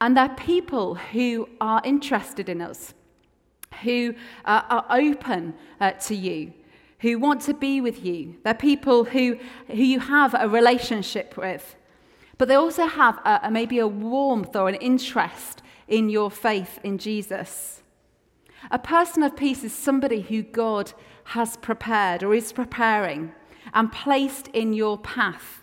And 0.00 0.16
they're 0.16 0.28
people 0.28 0.94
who 0.94 1.48
are 1.60 1.82
interested 1.84 2.48
in 2.48 2.60
us, 2.60 2.94
who 3.82 4.14
uh, 4.44 4.62
are 4.68 4.86
open 4.90 5.54
uh, 5.80 5.92
to 5.92 6.14
you, 6.14 6.52
who 7.00 7.18
want 7.18 7.40
to 7.42 7.54
be 7.54 7.80
with 7.80 8.04
you. 8.04 8.36
They're 8.44 8.54
people 8.54 9.04
who, 9.04 9.38
who 9.66 9.82
you 9.82 9.98
have 9.98 10.34
a 10.38 10.48
relationship 10.48 11.36
with. 11.36 11.74
But 12.38 12.46
they 12.48 12.54
also 12.54 12.86
have 12.86 13.18
a, 13.24 13.50
maybe 13.50 13.78
a 13.78 13.88
warmth 13.88 14.54
or 14.54 14.68
an 14.68 14.74
interest 14.76 15.62
in 15.88 16.08
your 16.08 16.30
faith 16.30 16.78
in 16.82 16.98
Jesus. 16.98 17.82
A 18.70 18.78
person 18.78 19.22
of 19.22 19.36
peace 19.36 19.62
is 19.62 19.72
somebody 19.72 20.20
who 20.20 20.42
God 20.42 20.92
has 21.24 21.56
prepared 21.56 22.22
or 22.22 22.34
is 22.34 22.52
preparing 22.52 23.32
and 23.74 23.92
placed 23.92 24.48
in 24.48 24.72
your 24.72 24.98
path 24.98 25.62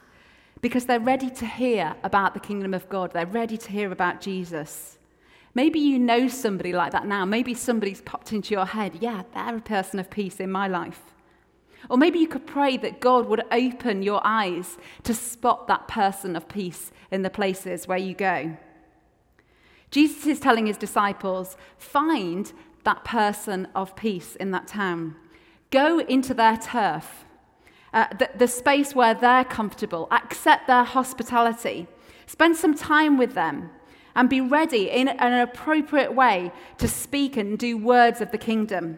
because 0.62 0.86
they're 0.86 1.00
ready 1.00 1.30
to 1.30 1.46
hear 1.46 1.96
about 2.04 2.34
the 2.34 2.40
kingdom 2.40 2.74
of 2.74 2.88
God. 2.88 3.12
They're 3.12 3.26
ready 3.26 3.58
to 3.58 3.72
hear 3.72 3.92
about 3.92 4.22
Jesus. 4.22 4.98
Maybe 5.56 5.80
you 5.80 6.00
know 6.00 6.28
somebody 6.28 6.74
like 6.74 6.94
that 6.94 7.06
now. 7.06 7.26
Maybe 7.26 7.54
somebody's 7.54 8.02
popped 8.02 8.32
into 8.32 8.54
your 8.54 8.66
head. 8.66 8.98
Yeah, 9.02 9.24
they're 9.34 9.58
a 9.58 9.62
person 9.62 10.00
of 10.00 10.10
peace 10.10 10.40
in 10.40 10.50
my 10.50 10.68
life. 10.68 11.02
Or 11.90 11.98
maybe 11.98 12.20
you 12.20 12.28
could 12.28 12.48
pray 12.48 12.78
that 12.78 13.02
God 13.02 13.28
would 13.28 13.44
open 13.52 14.04
your 14.04 14.22
eyes 14.24 14.78
to 15.04 15.14
spot 15.14 15.68
that 15.68 15.88
person 15.88 16.36
of 16.36 16.48
peace 16.48 16.92
in 17.12 17.24
the 17.24 17.30
places 17.30 17.88
where 17.88 17.98
you 17.98 18.16
go. 18.16 18.58
Jesus 19.94 20.26
is 20.26 20.40
telling 20.40 20.66
his 20.66 20.78
disciples, 20.78 21.56
find 21.78 22.52
that 22.84 23.06
person 23.06 23.68
of 23.76 23.96
peace 23.96 24.36
in 24.36 24.50
that 24.50 24.68
town. 24.68 25.16
Go 25.70 26.00
into 26.00 26.34
their 26.34 26.58
turf, 26.58 27.26
uh, 27.94 28.08
the, 28.18 28.28
the 28.36 28.48
space 28.48 28.96
where 28.96 29.14
they're 29.14 29.46
comfortable, 29.46 30.08
accept 30.10 30.66
their 30.66 30.84
hospitality, 30.84 31.86
spend 32.26 32.58
some 32.58 32.74
time 32.74 33.20
with 33.20 33.36
them, 33.36 33.70
and 34.16 34.32
be 34.32 34.42
ready 34.42 34.90
in 34.90 35.10
an 35.10 35.40
appropriate 35.40 36.16
way 36.16 36.52
to 36.80 36.88
speak 36.88 37.38
and 37.38 37.60
do 37.60 37.78
words 37.78 38.20
of 38.20 38.32
the 38.32 38.38
kingdom. 38.40 38.98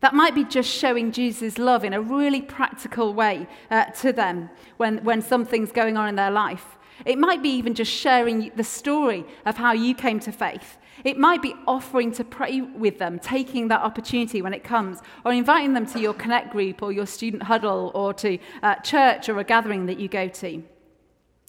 That 0.00 0.14
might 0.14 0.34
be 0.34 0.44
just 0.44 0.70
showing 0.70 1.12
Jesus' 1.12 1.58
love 1.58 1.84
in 1.84 1.92
a 1.92 2.00
really 2.00 2.40
practical 2.40 3.12
way 3.12 3.46
uh, 3.70 3.84
to 4.00 4.14
them 4.14 4.48
when, 4.78 5.04
when 5.04 5.20
something's 5.20 5.72
going 5.72 5.98
on 5.98 6.08
in 6.08 6.14
their 6.14 6.30
life. 6.30 6.78
It 7.04 7.18
might 7.18 7.42
be 7.42 7.50
even 7.50 7.74
just 7.74 7.90
sharing 7.90 8.52
the 8.56 8.64
story 8.64 9.24
of 9.46 9.56
how 9.56 9.72
you 9.72 9.94
came 9.94 10.20
to 10.20 10.32
faith. 10.32 10.78
It 11.04 11.18
might 11.18 11.40
be 11.40 11.54
offering 11.66 12.12
to 12.12 12.24
pray 12.24 12.60
with 12.60 12.98
them, 12.98 13.18
taking 13.18 13.68
that 13.68 13.80
opportunity 13.80 14.42
when 14.42 14.52
it 14.52 14.64
comes, 14.64 15.00
or 15.24 15.32
inviting 15.32 15.72
them 15.72 15.86
to 15.86 16.00
your 16.00 16.14
connect 16.14 16.50
group 16.50 16.82
or 16.82 16.92
your 16.92 17.06
student 17.06 17.44
huddle 17.44 17.90
or 17.94 18.12
to 18.14 18.38
uh, 18.62 18.74
church 18.76 19.28
or 19.28 19.38
a 19.38 19.44
gathering 19.44 19.86
that 19.86 19.98
you 19.98 20.08
go 20.08 20.28
to. 20.28 20.62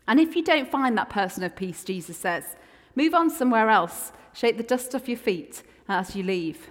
And 0.08 0.20
if 0.20 0.36
you 0.36 0.44
don't 0.44 0.70
find 0.70 0.98
that 0.98 1.10
person 1.10 1.44
of 1.44 1.56
peace, 1.56 1.84
Jesus 1.84 2.18
says, 2.18 2.56
move 2.96 3.14
on 3.14 3.30
somewhere 3.30 3.70
else, 3.70 4.12
shake 4.34 4.58
the 4.58 4.64
dust 4.64 4.96
off 4.96 5.08
your 5.08 5.18
feet 5.18 5.64
as 5.88 6.16
you 6.16 6.24
leave. 6.24 6.70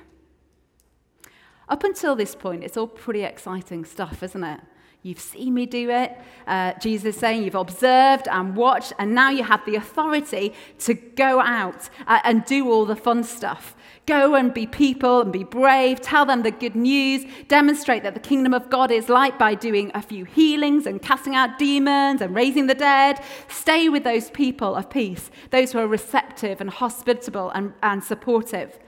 Up 1.68 1.84
until 1.84 2.16
this 2.16 2.34
point, 2.34 2.64
it's 2.64 2.76
all 2.76 2.88
pretty 2.88 3.22
exciting 3.22 3.84
stuff, 3.84 4.22
isn't 4.22 4.42
it? 4.42 4.60
You've 5.02 5.20
seen 5.20 5.54
me 5.54 5.64
do 5.64 5.88
it. 5.88 6.14
Uh, 6.46 6.74
Jesus 6.74 7.14
is 7.14 7.20
saying 7.20 7.42
you've 7.42 7.54
observed 7.54 8.28
and 8.28 8.54
watched, 8.54 8.92
and 8.98 9.14
now 9.14 9.30
you 9.30 9.42
have 9.42 9.64
the 9.64 9.76
authority 9.76 10.52
to 10.80 10.92
go 10.92 11.40
out 11.40 11.88
uh, 12.06 12.20
and 12.22 12.44
do 12.44 12.70
all 12.70 12.84
the 12.84 12.96
fun 12.96 13.24
stuff. 13.24 13.74
Go 14.04 14.34
and 14.34 14.52
be 14.52 14.66
people 14.66 15.22
and 15.22 15.32
be 15.32 15.42
brave. 15.42 16.02
Tell 16.02 16.26
them 16.26 16.42
the 16.42 16.50
good 16.50 16.76
news. 16.76 17.24
Demonstrate 17.48 18.02
that 18.02 18.12
the 18.12 18.20
kingdom 18.20 18.52
of 18.52 18.68
God 18.68 18.90
is 18.90 19.08
light 19.08 19.38
by 19.38 19.54
doing 19.54 19.90
a 19.94 20.02
few 20.02 20.26
healings 20.26 20.84
and 20.84 21.00
casting 21.00 21.34
out 21.34 21.58
demons 21.58 22.20
and 22.20 22.34
raising 22.34 22.66
the 22.66 22.74
dead. 22.74 23.22
Stay 23.48 23.88
with 23.88 24.04
those 24.04 24.30
people 24.30 24.74
of 24.74 24.90
peace, 24.90 25.30
those 25.50 25.72
who 25.72 25.78
are 25.78 25.86
receptive 25.86 26.60
and 26.60 26.68
hospitable 26.68 27.48
and, 27.50 27.72
and 27.82 28.04
supportive. 28.04 28.78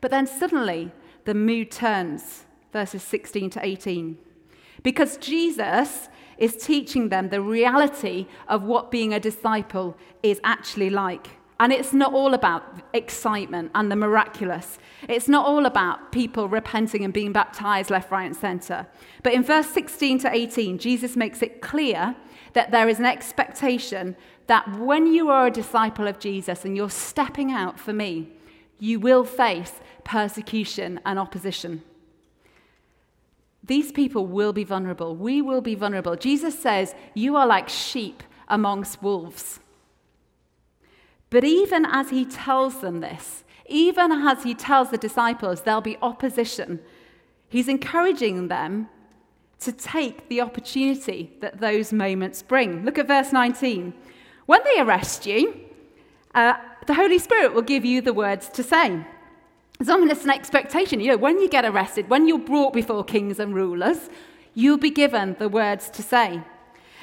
But 0.00 0.10
then 0.10 0.26
suddenly 0.26 0.90
the 1.26 1.34
mood 1.34 1.70
turns, 1.70 2.46
verses 2.72 3.04
16 3.04 3.50
to 3.50 3.64
18. 3.64 4.18
Because 4.82 5.16
Jesus 5.18 6.08
is 6.38 6.56
teaching 6.56 7.10
them 7.10 7.28
the 7.28 7.42
reality 7.42 8.26
of 8.48 8.62
what 8.62 8.90
being 8.90 9.12
a 9.12 9.20
disciple 9.20 9.96
is 10.22 10.40
actually 10.42 10.90
like. 10.90 11.28
And 11.60 11.74
it's 11.74 11.92
not 11.92 12.14
all 12.14 12.32
about 12.32 12.80
excitement 12.94 13.70
and 13.74 13.92
the 13.92 13.96
miraculous. 13.96 14.78
It's 15.06 15.28
not 15.28 15.44
all 15.44 15.66
about 15.66 16.10
people 16.10 16.48
repenting 16.48 17.04
and 17.04 17.12
being 17.12 17.32
baptized 17.32 17.90
left, 17.90 18.10
right, 18.10 18.24
and 18.24 18.34
center. 18.34 18.86
But 19.22 19.34
in 19.34 19.42
verse 19.42 19.66
16 19.66 20.20
to 20.20 20.34
18, 20.34 20.78
Jesus 20.78 21.16
makes 21.16 21.42
it 21.42 21.60
clear 21.60 22.16
that 22.54 22.70
there 22.70 22.88
is 22.88 22.98
an 22.98 23.04
expectation 23.04 24.16
that 24.46 24.78
when 24.78 25.12
you 25.12 25.28
are 25.28 25.48
a 25.48 25.50
disciple 25.50 26.08
of 26.08 26.18
Jesus 26.18 26.64
and 26.64 26.74
you're 26.74 26.88
stepping 26.88 27.52
out 27.52 27.78
for 27.78 27.92
me, 27.92 28.30
you 28.78 28.98
will 28.98 29.24
face 29.24 29.74
persecution 30.02 30.98
and 31.04 31.18
opposition. 31.18 31.82
These 33.62 33.92
people 33.92 34.26
will 34.26 34.52
be 34.52 34.64
vulnerable. 34.64 35.14
We 35.14 35.42
will 35.42 35.60
be 35.60 35.74
vulnerable. 35.74 36.16
Jesus 36.16 36.58
says, 36.58 36.94
You 37.14 37.36
are 37.36 37.46
like 37.46 37.68
sheep 37.68 38.22
amongst 38.48 39.02
wolves. 39.02 39.60
But 41.28 41.44
even 41.44 41.86
as 41.86 42.10
he 42.10 42.24
tells 42.24 42.80
them 42.80 43.00
this, 43.00 43.44
even 43.66 44.10
as 44.10 44.42
he 44.42 44.54
tells 44.54 44.90
the 44.90 44.98
disciples 44.98 45.62
there'll 45.62 45.80
be 45.80 45.96
opposition, 46.02 46.80
he's 47.48 47.68
encouraging 47.68 48.48
them 48.48 48.88
to 49.60 49.72
take 49.72 50.28
the 50.28 50.40
opportunity 50.40 51.36
that 51.40 51.60
those 51.60 51.92
moments 51.92 52.42
bring. 52.42 52.84
Look 52.84 52.98
at 52.98 53.06
verse 53.06 53.32
19. 53.32 53.92
When 54.46 54.60
they 54.64 54.80
arrest 54.80 55.26
you, 55.26 55.60
uh, 56.34 56.54
the 56.86 56.94
Holy 56.94 57.18
Spirit 57.18 57.54
will 57.54 57.62
give 57.62 57.84
you 57.84 58.00
the 58.00 58.14
words 58.14 58.48
to 58.48 58.62
say. 58.62 59.06
It's 59.80 59.88
almost 59.88 60.24
an 60.24 60.30
expectation. 60.30 61.00
You 61.00 61.12
know, 61.12 61.16
when 61.16 61.40
you 61.40 61.48
get 61.48 61.64
arrested, 61.64 62.10
when 62.10 62.28
you're 62.28 62.38
brought 62.38 62.74
before 62.74 63.02
kings 63.02 63.40
and 63.40 63.54
rulers, 63.54 64.10
you'll 64.52 64.76
be 64.76 64.90
given 64.90 65.36
the 65.38 65.48
words 65.48 65.88
to 65.90 66.02
say. 66.02 66.42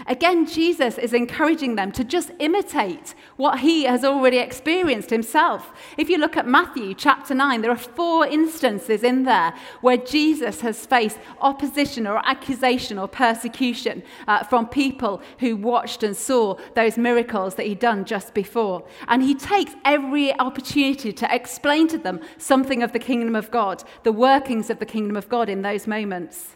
Again, 0.06 0.46
Jesus 0.46 0.98
is 0.98 1.14
encouraging 1.14 1.76
them 1.76 1.92
to 1.94 2.04
just 2.04 2.32
imitate 2.40 3.16
what 3.36 3.60
he 3.60 3.86
has 3.86 4.04
already 4.04 4.38
experienced 4.38 5.10
himself. 5.10 5.72
If 5.98 6.10
you 6.10 6.18
look 6.18 6.38
at 6.38 6.48
Matthew 6.48 6.94
chapter 6.94 7.34
9, 7.34 7.62
there 7.62 7.72
are 7.72 7.78
four 7.78 8.28
instances 8.28 9.04
in 9.04 9.24
there 9.24 9.54
where 9.82 9.98
Jesus 9.98 10.62
has 10.62 10.86
faced 10.86 11.18
opposition 11.42 12.06
or 12.06 12.22
accusation 12.28 13.00
or 13.00 13.08
persecution 13.08 14.04
uh, 14.28 14.44
from 14.44 14.68
people 14.68 15.22
who 15.40 15.56
watched 15.56 16.04
and 16.04 16.16
saw 16.16 16.56
those 16.76 16.98
miracles 16.98 17.56
that 17.56 17.66
he'd 17.66 17.80
done 17.80 18.06
just 18.06 18.34
before. 18.34 18.86
And 19.08 19.24
he 19.24 19.34
takes 19.34 19.74
every 19.84 20.38
opportunity 20.40 21.12
to 21.12 21.36
explain 21.36 21.88
to 21.88 21.98
them 21.98 22.20
something 22.38 22.84
of 22.84 22.94
the 22.94 23.00
kingdom 23.00 23.36
of 23.36 23.50
God, 23.50 23.84
the 24.04 24.12
workings 24.12 24.70
of 24.70 24.80
the 24.80 24.86
kingdom 24.86 25.16
of 25.16 25.30
God 25.30 25.50
in 25.50 25.64
those 25.64 25.88
moments. 25.88 26.56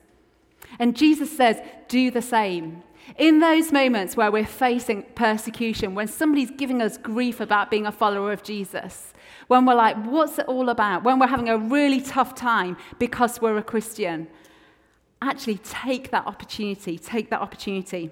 And 0.79 0.95
Jesus 0.95 1.35
says, 1.35 1.61
do 1.87 2.11
the 2.11 2.21
same. 2.21 2.83
In 3.17 3.39
those 3.39 3.71
moments 3.71 4.15
where 4.15 4.31
we're 4.31 4.45
facing 4.45 5.03
persecution, 5.15 5.95
when 5.95 6.07
somebody's 6.07 6.51
giving 6.51 6.81
us 6.81 6.97
grief 6.97 7.39
about 7.39 7.69
being 7.69 7.85
a 7.85 7.91
follower 7.91 8.31
of 8.31 8.43
Jesus, 8.43 9.13
when 9.47 9.65
we're 9.65 9.75
like, 9.75 9.97
what's 10.05 10.39
it 10.39 10.47
all 10.47 10.69
about? 10.69 11.03
When 11.03 11.19
we're 11.19 11.27
having 11.27 11.49
a 11.49 11.57
really 11.57 12.01
tough 12.01 12.35
time 12.35 12.77
because 12.99 13.41
we're 13.41 13.57
a 13.57 13.63
Christian, 13.63 14.27
actually 15.21 15.57
take 15.57 16.11
that 16.11 16.25
opportunity, 16.25 16.97
take 16.97 17.29
that 17.29 17.41
opportunity. 17.41 18.11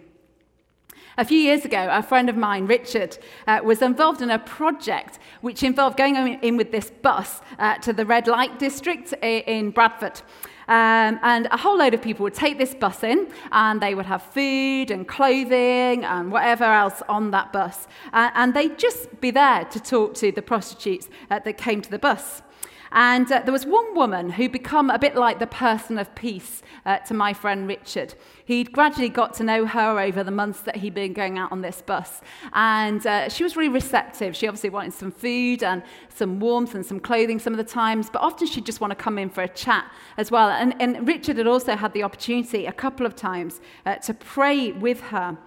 A 1.17 1.25
few 1.25 1.37
years 1.37 1.65
ago, 1.65 1.87
a 1.91 2.01
friend 2.01 2.29
of 2.29 2.37
mine, 2.37 2.65
Richard, 2.65 3.17
uh, 3.45 3.59
was 3.63 3.81
involved 3.81 4.21
in 4.21 4.29
a 4.29 4.39
project 4.39 5.19
which 5.41 5.63
involved 5.63 5.97
going 5.97 6.15
in 6.41 6.55
with 6.55 6.71
this 6.71 6.91
bus 6.91 7.41
uh, 7.57 7.75
to 7.79 7.91
the 7.91 8.05
red 8.05 8.27
light 8.27 8.57
district 8.59 9.13
in 9.21 9.71
Bradford. 9.71 10.21
Um, 10.69 11.19
and 11.23 11.47
a 11.49 11.57
whole 11.57 11.79
load 11.79 11.95
of 11.95 12.01
people 12.01 12.23
would 12.25 12.35
take 12.35 12.59
this 12.59 12.75
bus 12.75 13.03
in 13.03 13.27
and 13.51 13.81
they 13.81 13.95
would 13.95 14.05
have 14.05 14.21
food 14.21 14.91
and 14.91 15.07
clothing 15.07 16.05
and 16.05 16.31
whatever 16.31 16.63
else 16.63 17.01
on 17.09 17.31
that 17.31 17.51
bus. 17.51 17.87
Uh, 18.13 18.29
and 18.35 18.53
they'd 18.53 18.77
just 18.77 19.19
be 19.19 19.31
there 19.31 19.65
to 19.65 19.79
talk 19.79 20.13
to 20.15 20.31
the 20.31 20.43
prostitutes 20.43 21.09
uh, 21.31 21.39
that 21.39 21.57
came 21.57 21.81
to 21.81 21.89
the 21.89 21.97
bus. 21.97 22.43
And 22.91 23.31
uh, 23.31 23.41
there 23.43 23.51
was 23.51 23.65
one 23.65 23.95
woman 23.95 24.31
who 24.31 24.49
become 24.49 24.89
a 24.89 24.97
bit 24.97 25.15
like 25.15 25.39
the 25.39 25.47
person 25.47 25.99
of 25.99 26.13
peace 26.15 26.61
uh, 26.85 26.97
to 26.99 27.13
my 27.13 27.33
friend 27.33 27.67
Richard. 27.67 28.15
He'd 28.45 28.71
gradually 28.71 29.09
got 29.09 29.33
to 29.35 29.43
know 29.43 29.65
her 29.65 29.99
over 29.99 30.23
the 30.23 30.31
months 30.31 30.61
that 30.61 30.77
he'd 30.77 30.93
been 30.93 31.13
going 31.13 31.37
out 31.37 31.51
on 31.51 31.61
this 31.61 31.81
bus. 31.81 32.21
And 32.53 33.05
uh, 33.05 33.29
she 33.29 33.43
was 33.43 33.55
really 33.55 33.69
receptive. 33.69 34.35
She 34.35 34.47
obviously 34.47 34.69
wanted 34.69 34.93
some 34.93 35.11
food 35.11 35.63
and 35.63 35.83
some 36.09 36.39
warmth 36.39 36.75
and 36.75 36.85
some 36.85 36.99
clothing 36.99 37.39
some 37.39 37.53
of 37.53 37.57
the 37.57 37.71
times, 37.71 38.09
but 38.09 38.21
often 38.21 38.47
she'd 38.47 38.65
just 38.65 38.81
want 38.81 38.91
to 38.91 38.95
come 38.95 39.17
in 39.17 39.29
for 39.29 39.41
a 39.41 39.47
chat 39.47 39.91
as 40.17 40.31
well. 40.31 40.49
And, 40.49 40.75
and 40.81 41.07
Richard 41.07 41.37
had 41.37 41.47
also 41.47 41.75
had 41.75 41.93
the 41.93 42.03
opportunity 42.03 42.65
a 42.65 42.73
couple 42.73 43.05
of 43.05 43.15
times 43.15 43.61
uh, 43.85 43.95
to 43.95 44.13
pray 44.13 44.71
with 44.71 45.01
her 45.01 45.37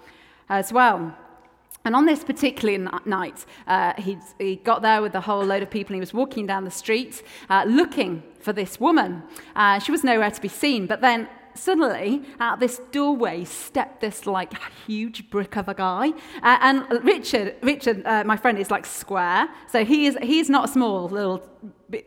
as 0.48 0.72
well. 0.72 1.16
And 1.84 1.96
on 1.96 2.06
this 2.06 2.22
particular 2.24 2.78
night, 3.04 3.44
uh, 3.66 3.92
he 3.98 4.56
got 4.56 4.82
there 4.82 5.02
with 5.02 5.14
a 5.14 5.20
whole 5.20 5.44
load 5.44 5.62
of 5.62 5.70
people. 5.70 5.94
And 5.94 5.96
he 5.96 6.00
was 6.00 6.14
walking 6.14 6.46
down 6.46 6.64
the 6.64 6.70
street 6.70 7.22
uh, 7.50 7.64
looking 7.66 8.22
for 8.40 8.52
this 8.52 8.78
woman. 8.78 9.22
Uh, 9.56 9.78
she 9.78 9.90
was 9.92 10.04
nowhere 10.04 10.30
to 10.30 10.40
be 10.40 10.48
seen. 10.48 10.86
But 10.86 11.00
then 11.00 11.28
suddenly, 11.54 12.22
out 12.40 12.60
this 12.60 12.80
doorway 12.90 13.44
stepped 13.44 14.00
this 14.00 14.26
like 14.26 14.52
huge 14.86 15.30
brick 15.30 15.56
of 15.56 15.68
a 15.68 15.74
guy. 15.74 16.10
Uh, 16.42 16.58
and 16.60 17.04
Richard, 17.04 17.56
Richard, 17.62 18.06
uh, 18.06 18.24
my 18.24 18.36
friend, 18.36 18.58
is 18.58 18.70
like 18.70 18.86
square. 18.86 19.48
So 19.68 19.84
he 19.84 20.06
is, 20.06 20.16
he 20.22 20.38
is 20.38 20.48
not 20.48 20.68
a 20.68 20.72
small 20.72 21.08
little 21.08 21.42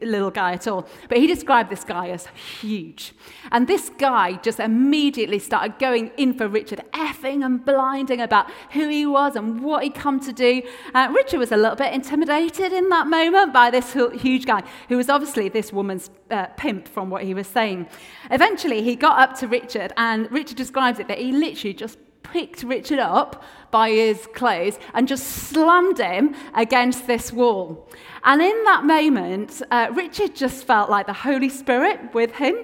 little 0.01 0.31
guy 0.31 0.53
at 0.53 0.67
all. 0.67 0.87
But 1.09 1.17
he 1.17 1.27
described 1.27 1.69
this 1.69 1.83
guy 1.83 2.09
as 2.09 2.27
huge. 2.59 3.13
And 3.51 3.67
this 3.67 3.89
guy 3.97 4.33
just 4.33 4.59
immediately 4.59 5.39
started 5.39 5.79
going 5.79 6.11
in 6.17 6.33
for 6.33 6.47
Richard, 6.47 6.81
effing 6.93 7.45
and 7.45 7.63
blinding 7.63 8.21
about 8.21 8.49
who 8.71 8.89
he 8.89 9.05
was 9.05 9.35
and 9.35 9.61
what 9.61 9.83
he'd 9.83 9.95
come 9.95 10.19
to 10.21 10.33
do. 10.33 10.61
Uh, 10.93 11.11
Richard 11.13 11.39
was 11.39 11.51
a 11.51 11.57
little 11.57 11.75
bit 11.75 11.93
intimidated 11.93 12.73
in 12.73 12.89
that 12.89 13.07
moment 13.07 13.53
by 13.53 13.69
this 13.69 13.93
huge 13.93 14.45
guy, 14.45 14.63
who 14.89 14.97
was 14.97 15.09
obviously 15.09 15.49
this 15.49 15.71
woman's 15.71 16.09
uh, 16.31 16.47
pimp 16.57 16.87
from 16.87 17.09
what 17.09 17.23
he 17.23 17.33
was 17.33 17.47
saying. 17.47 17.87
Eventually, 18.31 18.81
he 18.81 18.95
got 18.95 19.19
up 19.19 19.37
to 19.39 19.47
Richard, 19.47 19.93
and 19.97 20.31
Richard 20.31 20.57
describes 20.57 20.99
it 20.99 21.07
that 21.07 21.19
he 21.19 21.31
literally 21.31 21.73
just 21.73 21.97
picked 22.31 22.63
Richard 22.63 22.99
up 22.99 23.43
by 23.71 23.89
his 23.89 24.27
clothes 24.33 24.79
and 24.93 25.07
just 25.07 25.25
slammed 25.25 25.97
him 25.97 26.35
against 26.53 27.07
this 27.07 27.33
wall. 27.33 27.87
And 28.23 28.41
in 28.41 28.63
that 28.63 28.85
moment, 28.85 29.61
uh, 29.69 29.89
Richard 29.93 30.35
just 30.35 30.65
felt 30.65 30.89
like 30.89 31.05
the 31.05 31.13
Holy 31.13 31.49
Spirit 31.49 32.13
with 32.13 32.31
him. 32.31 32.57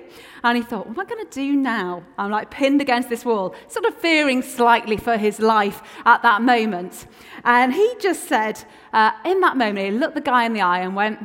And 0.44 0.58
he 0.58 0.64
thought, 0.64 0.88
what 0.88 0.98
am 0.98 1.00
I 1.02 1.06
going 1.06 1.26
to 1.28 1.32
do 1.32 1.56
now? 1.56 2.04
I'm 2.18 2.32
like 2.32 2.50
pinned 2.50 2.82
against 2.82 3.10
this 3.10 3.24
wall, 3.24 3.54
sort 3.68 3.86
of 3.86 3.96
fearing 3.96 4.42
slightly 4.42 4.98
for 4.98 5.18
his 5.18 5.40
life 5.40 5.84
at 6.06 6.24
that 6.24 6.42
moment. 6.42 7.06
And 7.44 7.74
he 7.74 7.94
just 8.00 8.28
said, 8.28 8.64
uh, 8.92 9.12
in 9.24 9.40
that 9.42 9.56
moment, 9.56 9.86
he 9.86 9.92
looked 9.92 10.16
the 10.16 10.22
guy 10.22 10.46
in 10.46 10.54
the 10.54 10.62
eye 10.62 10.80
and 10.80 10.96
went, 10.96 11.20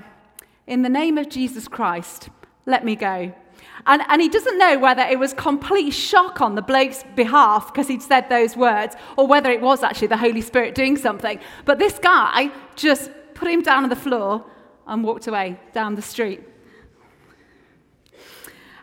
In 0.66 0.82
the 0.82 0.90
name 0.90 1.16
of 1.16 1.30
Jesus 1.30 1.66
Christ, 1.66 2.28
let 2.66 2.84
me 2.84 2.94
go. 2.94 3.32
And, 3.86 4.02
and 4.08 4.20
he 4.20 4.28
doesn't 4.28 4.58
know 4.58 4.78
whether 4.78 5.02
it 5.02 5.18
was 5.18 5.32
complete 5.32 5.90
shock 5.90 6.40
on 6.40 6.56
the 6.56 6.62
bloke's 6.62 7.04
behalf 7.14 7.72
because 7.72 7.86
he'd 7.86 8.02
said 8.02 8.28
those 8.28 8.56
words 8.56 8.96
or 9.16 9.26
whether 9.26 9.50
it 9.50 9.60
was 9.60 9.82
actually 9.82 10.08
the 10.08 10.16
Holy 10.16 10.40
Spirit 10.40 10.74
doing 10.74 10.96
something. 10.96 11.38
But 11.64 11.78
this 11.78 11.98
guy 11.98 12.50
just 12.74 13.10
put 13.34 13.48
him 13.48 13.62
down 13.62 13.84
on 13.84 13.88
the 13.88 13.96
floor 13.96 14.44
and 14.86 15.04
walked 15.04 15.28
away 15.28 15.60
down 15.72 15.94
the 15.94 16.02
street. 16.02 16.42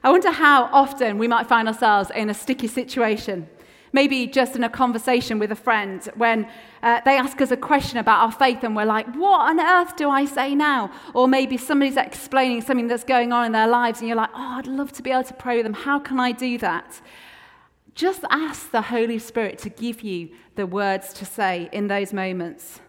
I 0.04 0.12
wonder 0.12 0.32
how 0.32 0.66
often 0.66 1.18
we 1.18 1.28
might 1.28 1.48
find 1.48 1.68
ourselves 1.68 2.10
in 2.14 2.30
a 2.30 2.34
sticky 2.34 2.68
situation 2.68 3.48
maybe 3.94 4.28
just 4.28 4.56
in 4.56 4.64
a 4.64 4.70
conversation 4.70 5.40
with 5.40 5.52
a 5.52 5.56
friend 5.56 6.10
when 6.16 6.48
uh, 6.82 7.00
they 7.06 7.16
ask 7.18 7.40
us 7.40 7.52
a 7.52 7.58
question 7.58 8.00
about 8.00 8.26
our 8.26 8.32
faith 8.32 8.64
and 8.64 8.76
we're 8.76 8.86
like, 8.86 9.08
what 9.16 9.42
on 9.50 9.60
earth 9.60 9.96
do 9.96 10.10
I 10.10 10.26
say 10.26 10.56
now? 10.56 10.92
Or 11.14 11.28
maybe 11.28 11.58
somebody's 11.58 11.96
explaining 11.96 12.62
something 12.62 12.88
that's 12.88 13.04
going 13.04 13.32
on 13.32 13.46
in 13.46 13.52
their 13.52 13.68
lives 13.68 14.00
and 14.00 14.08
you're 14.08 14.18
like, 14.18 14.32
oh, 14.34 14.58
I'd 14.58 14.68
love 14.68 14.92
to 14.94 15.04
be 15.04 15.12
able 15.12 15.24
to 15.24 15.34
pray 15.36 15.58
with 15.58 15.66
them. 15.66 15.74
How 15.74 16.00
can 16.00 16.20
I 16.20 16.32
do 16.32 16.58
that? 16.58 17.00
Just 17.94 18.24
ask 18.32 18.72
the 18.72 18.82
Holy 18.82 19.20
Spirit 19.20 19.60
to 19.60 19.70
give 19.70 20.02
you 20.02 20.30
the 20.56 20.66
words 20.66 21.14
to 21.14 21.26
say 21.26 21.70
in 21.72 21.88
those 21.88 22.12
moments. 22.12 22.80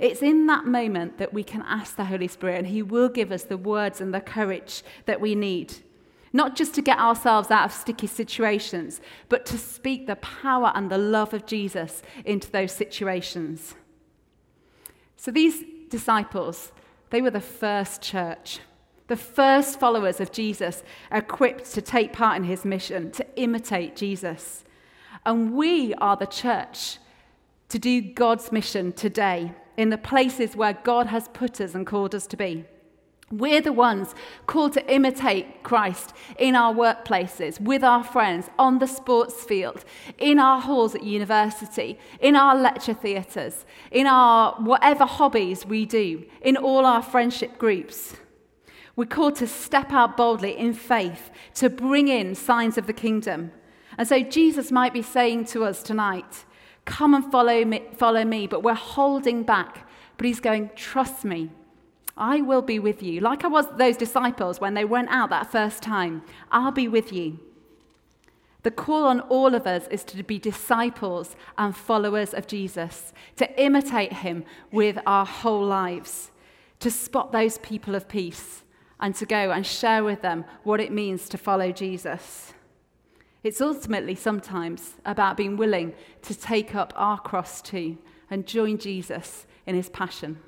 It's 0.00 0.22
in 0.22 0.48
that 0.48 0.66
moment 0.66 1.18
that 1.18 1.32
we 1.32 1.44
can 1.44 1.62
ask 1.62 1.94
the 1.94 2.06
Holy 2.06 2.26
Spirit, 2.26 2.58
and 2.58 2.66
He 2.66 2.82
will 2.82 3.08
give 3.08 3.30
us 3.30 3.44
the 3.44 3.56
words 3.56 4.00
and 4.00 4.12
the 4.12 4.20
courage 4.20 4.82
that 5.06 5.20
we 5.20 5.36
need 5.36 5.74
not 6.34 6.56
just 6.56 6.74
to 6.74 6.82
get 6.82 6.98
ourselves 6.98 7.48
out 7.50 7.64
of 7.64 7.72
sticky 7.72 8.08
situations, 8.08 9.00
but 9.28 9.46
to 9.46 9.56
speak 9.56 10.06
the 10.06 10.16
power 10.16 10.72
and 10.74 10.90
the 10.90 10.98
love 10.98 11.32
of 11.32 11.46
Jesus 11.46 12.02
into 12.24 12.50
those 12.50 12.72
situations. 12.72 13.76
So 15.16 15.30
these 15.30 15.62
disciples, 15.88 16.72
they 17.10 17.22
were 17.22 17.30
the 17.30 17.40
first 17.40 18.02
church, 18.02 18.58
the 19.06 19.16
first 19.16 19.78
followers 19.78 20.20
of 20.20 20.32
Jesus, 20.32 20.82
equipped 21.12 21.72
to 21.72 21.80
take 21.80 22.12
part 22.12 22.36
in 22.36 22.42
his 22.44 22.64
mission, 22.64 23.12
to 23.12 23.24
imitate 23.36 23.94
Jesus. 23.94 24.64
And 25.24 25.54
we 25.54 25.94
are 25.94 26.16
the 26.16 26.26
church 26.26 26.98
to 27.68 27.78
do 27.78 28.02
God's 28.02 28.50
mission 28.50 28.92
today 28.92 29.52
in 29.76 29.90
the 29.90 29.98
places 29.98 30.56
where 30.56 30.72
God 30.82 31.06
has 31.06 31.28
put 31.28 31.60
us 31.60 31.76
and 31.76 31.86
called 31.86 32.12
us 32.12 32.26
to 32.26 32.36
be. 32.36 32.64
We're 33.30 33.62
the 33.62 33.72
ones 33.72 34.14
called 34.46 34.74
to 34.74 34.92
imitate 34.92 35.62
Christ 35.62 36.12
in 36.38 36.54
our 36.54 36.74
workplaces, 36.74 37.60
with 37.60 37.82
our 37.82 38.04
friends, 38.04 38.50
on 38.58 38.78
the 38.78 38.86
sports 38.86 39.42
field, 39.44 39.84
in 40.18 40.38
our 40.38 40.60
halls 40.60 40.94
at 40.94 41.02
university, 41.02 41.98
in 42.20 42.36
our 42.36 42.54
lecture 42.54 42.94
theatres, 42.94 43.64
in 43.90 44.06
our 44.06 44.52
whatever 44.60 45.06
hobbies 45.06 45.64
we 45.64 45.86
do, 45.86 46.24
in 46.42 46.56
all 46.56 46.84
our 46.84 47.02
friendship 47.02 47.58
groups. 47.58 48.14
We're 48.94 49.06
called 49.06 49.36
to 49.36 49.46
step 49.46 49.90
out 49.90 50.16
boldly 50.16 50.56
in 50.56 50.74
faith 50.74 51.30
to 51.54 51.68
bring 51.68 52.08
in 52.08 52.34
signs 52.34 52.78
of 52.78 52.86
the 52.86 52.92
kingdom. 52.92 53.52
And 53.96 54.06
so 54.06 54.22
Jesus 54.22 54.70
might 54.70 54.92
be 54.92 55.02
saying 55.02 55.46
to 55.46 55.64
us 55.64 55.82
tonight, 55.82 56.44
Come 56.84 57.14
and 57.14 57.32
follow 57.32 57.64
me, 57.64 57.82
follow 57.96 58.24
me, 58.24 58.46
but 58.46 58.62
we're 58.62 58.74
holding 58.74 59.42
back. 59.42 59.88
But 60.18 60.26
he's 60.26 60.40
going, 60.40 60.70
Trust 60.76 61.24
me. 61.24 61.50
I 62.16 62.40
will 62.40 62.62
be 62.62 62.78
with 62.78 63.02
you. 63.02 63.20
Like 63.20 63.44
I 63.44 63.48
was 63.48 63.66
those 63.76 63.96
disciples 63.96 64.60
when 64.60 64.74
they 64.74 64.84
went 64.84 65.08
out 65.10 65.30
that 65.30 65.50
first 65.50 65.82
time, 65.82 66.22
I'll 66.52 66.72
be 66.72 66.88
with 66.88 67.12
you. 67.12 67.40
The 68.62 68.70
call 68.70 69.04
on 69.04 69.20
all 69.20 69.54
of 69.54 69.66
us 69.66 69.86
is 69.88 70.04
to 70.04 70.22
be 70.22 70.38
disciples 70.38 71.36
and 71.58 71.76
followers 71.76 72.32
of 72.32 72.46
Jesus, 72.46 73.12
to 73.36 73.62
imitate 73.62 74.12
him 74.12 74.44
with 74.72 74.98
our 75.06 75.26
whole 75.26 75.66
lives, 75.66 76.30
to 76.80 76.90
spot 76.90 77.30
those 77.30 77.58
people 77.58 77.94
of 77.94 78.08
peace, 78.08 78.62
and 79.00 79.14
to 79.16 79.26
go 79.26 79.50
and 79.50 79.66
share 79.66 80.02
with 80.02 80.22
them 80.22 80.46
what 80.62 80.80
it 80.80 80.92
means 80.92 81.28
to 81.28 81.36
follow 81.36 81.72
Jesus. 81.72 82.54
It's 83.42 83.60
ultimately 83.60 84.14
sometimes 84.14 84.94
about 85.04 85.36
being 85.36 85.58
willing 85.58 85.92
to 86.22 86.34
take 86.34 86.74
up 86.74 86.94
our 86.96 87.18
cross 87.18 87.60
too 87.60 87.98
and 88.30 88.46
join 88.46 88.78
Jesus 88.78 89.46
in 89.66 89.74
his 89.74 89.90
passion. 89.90 90.38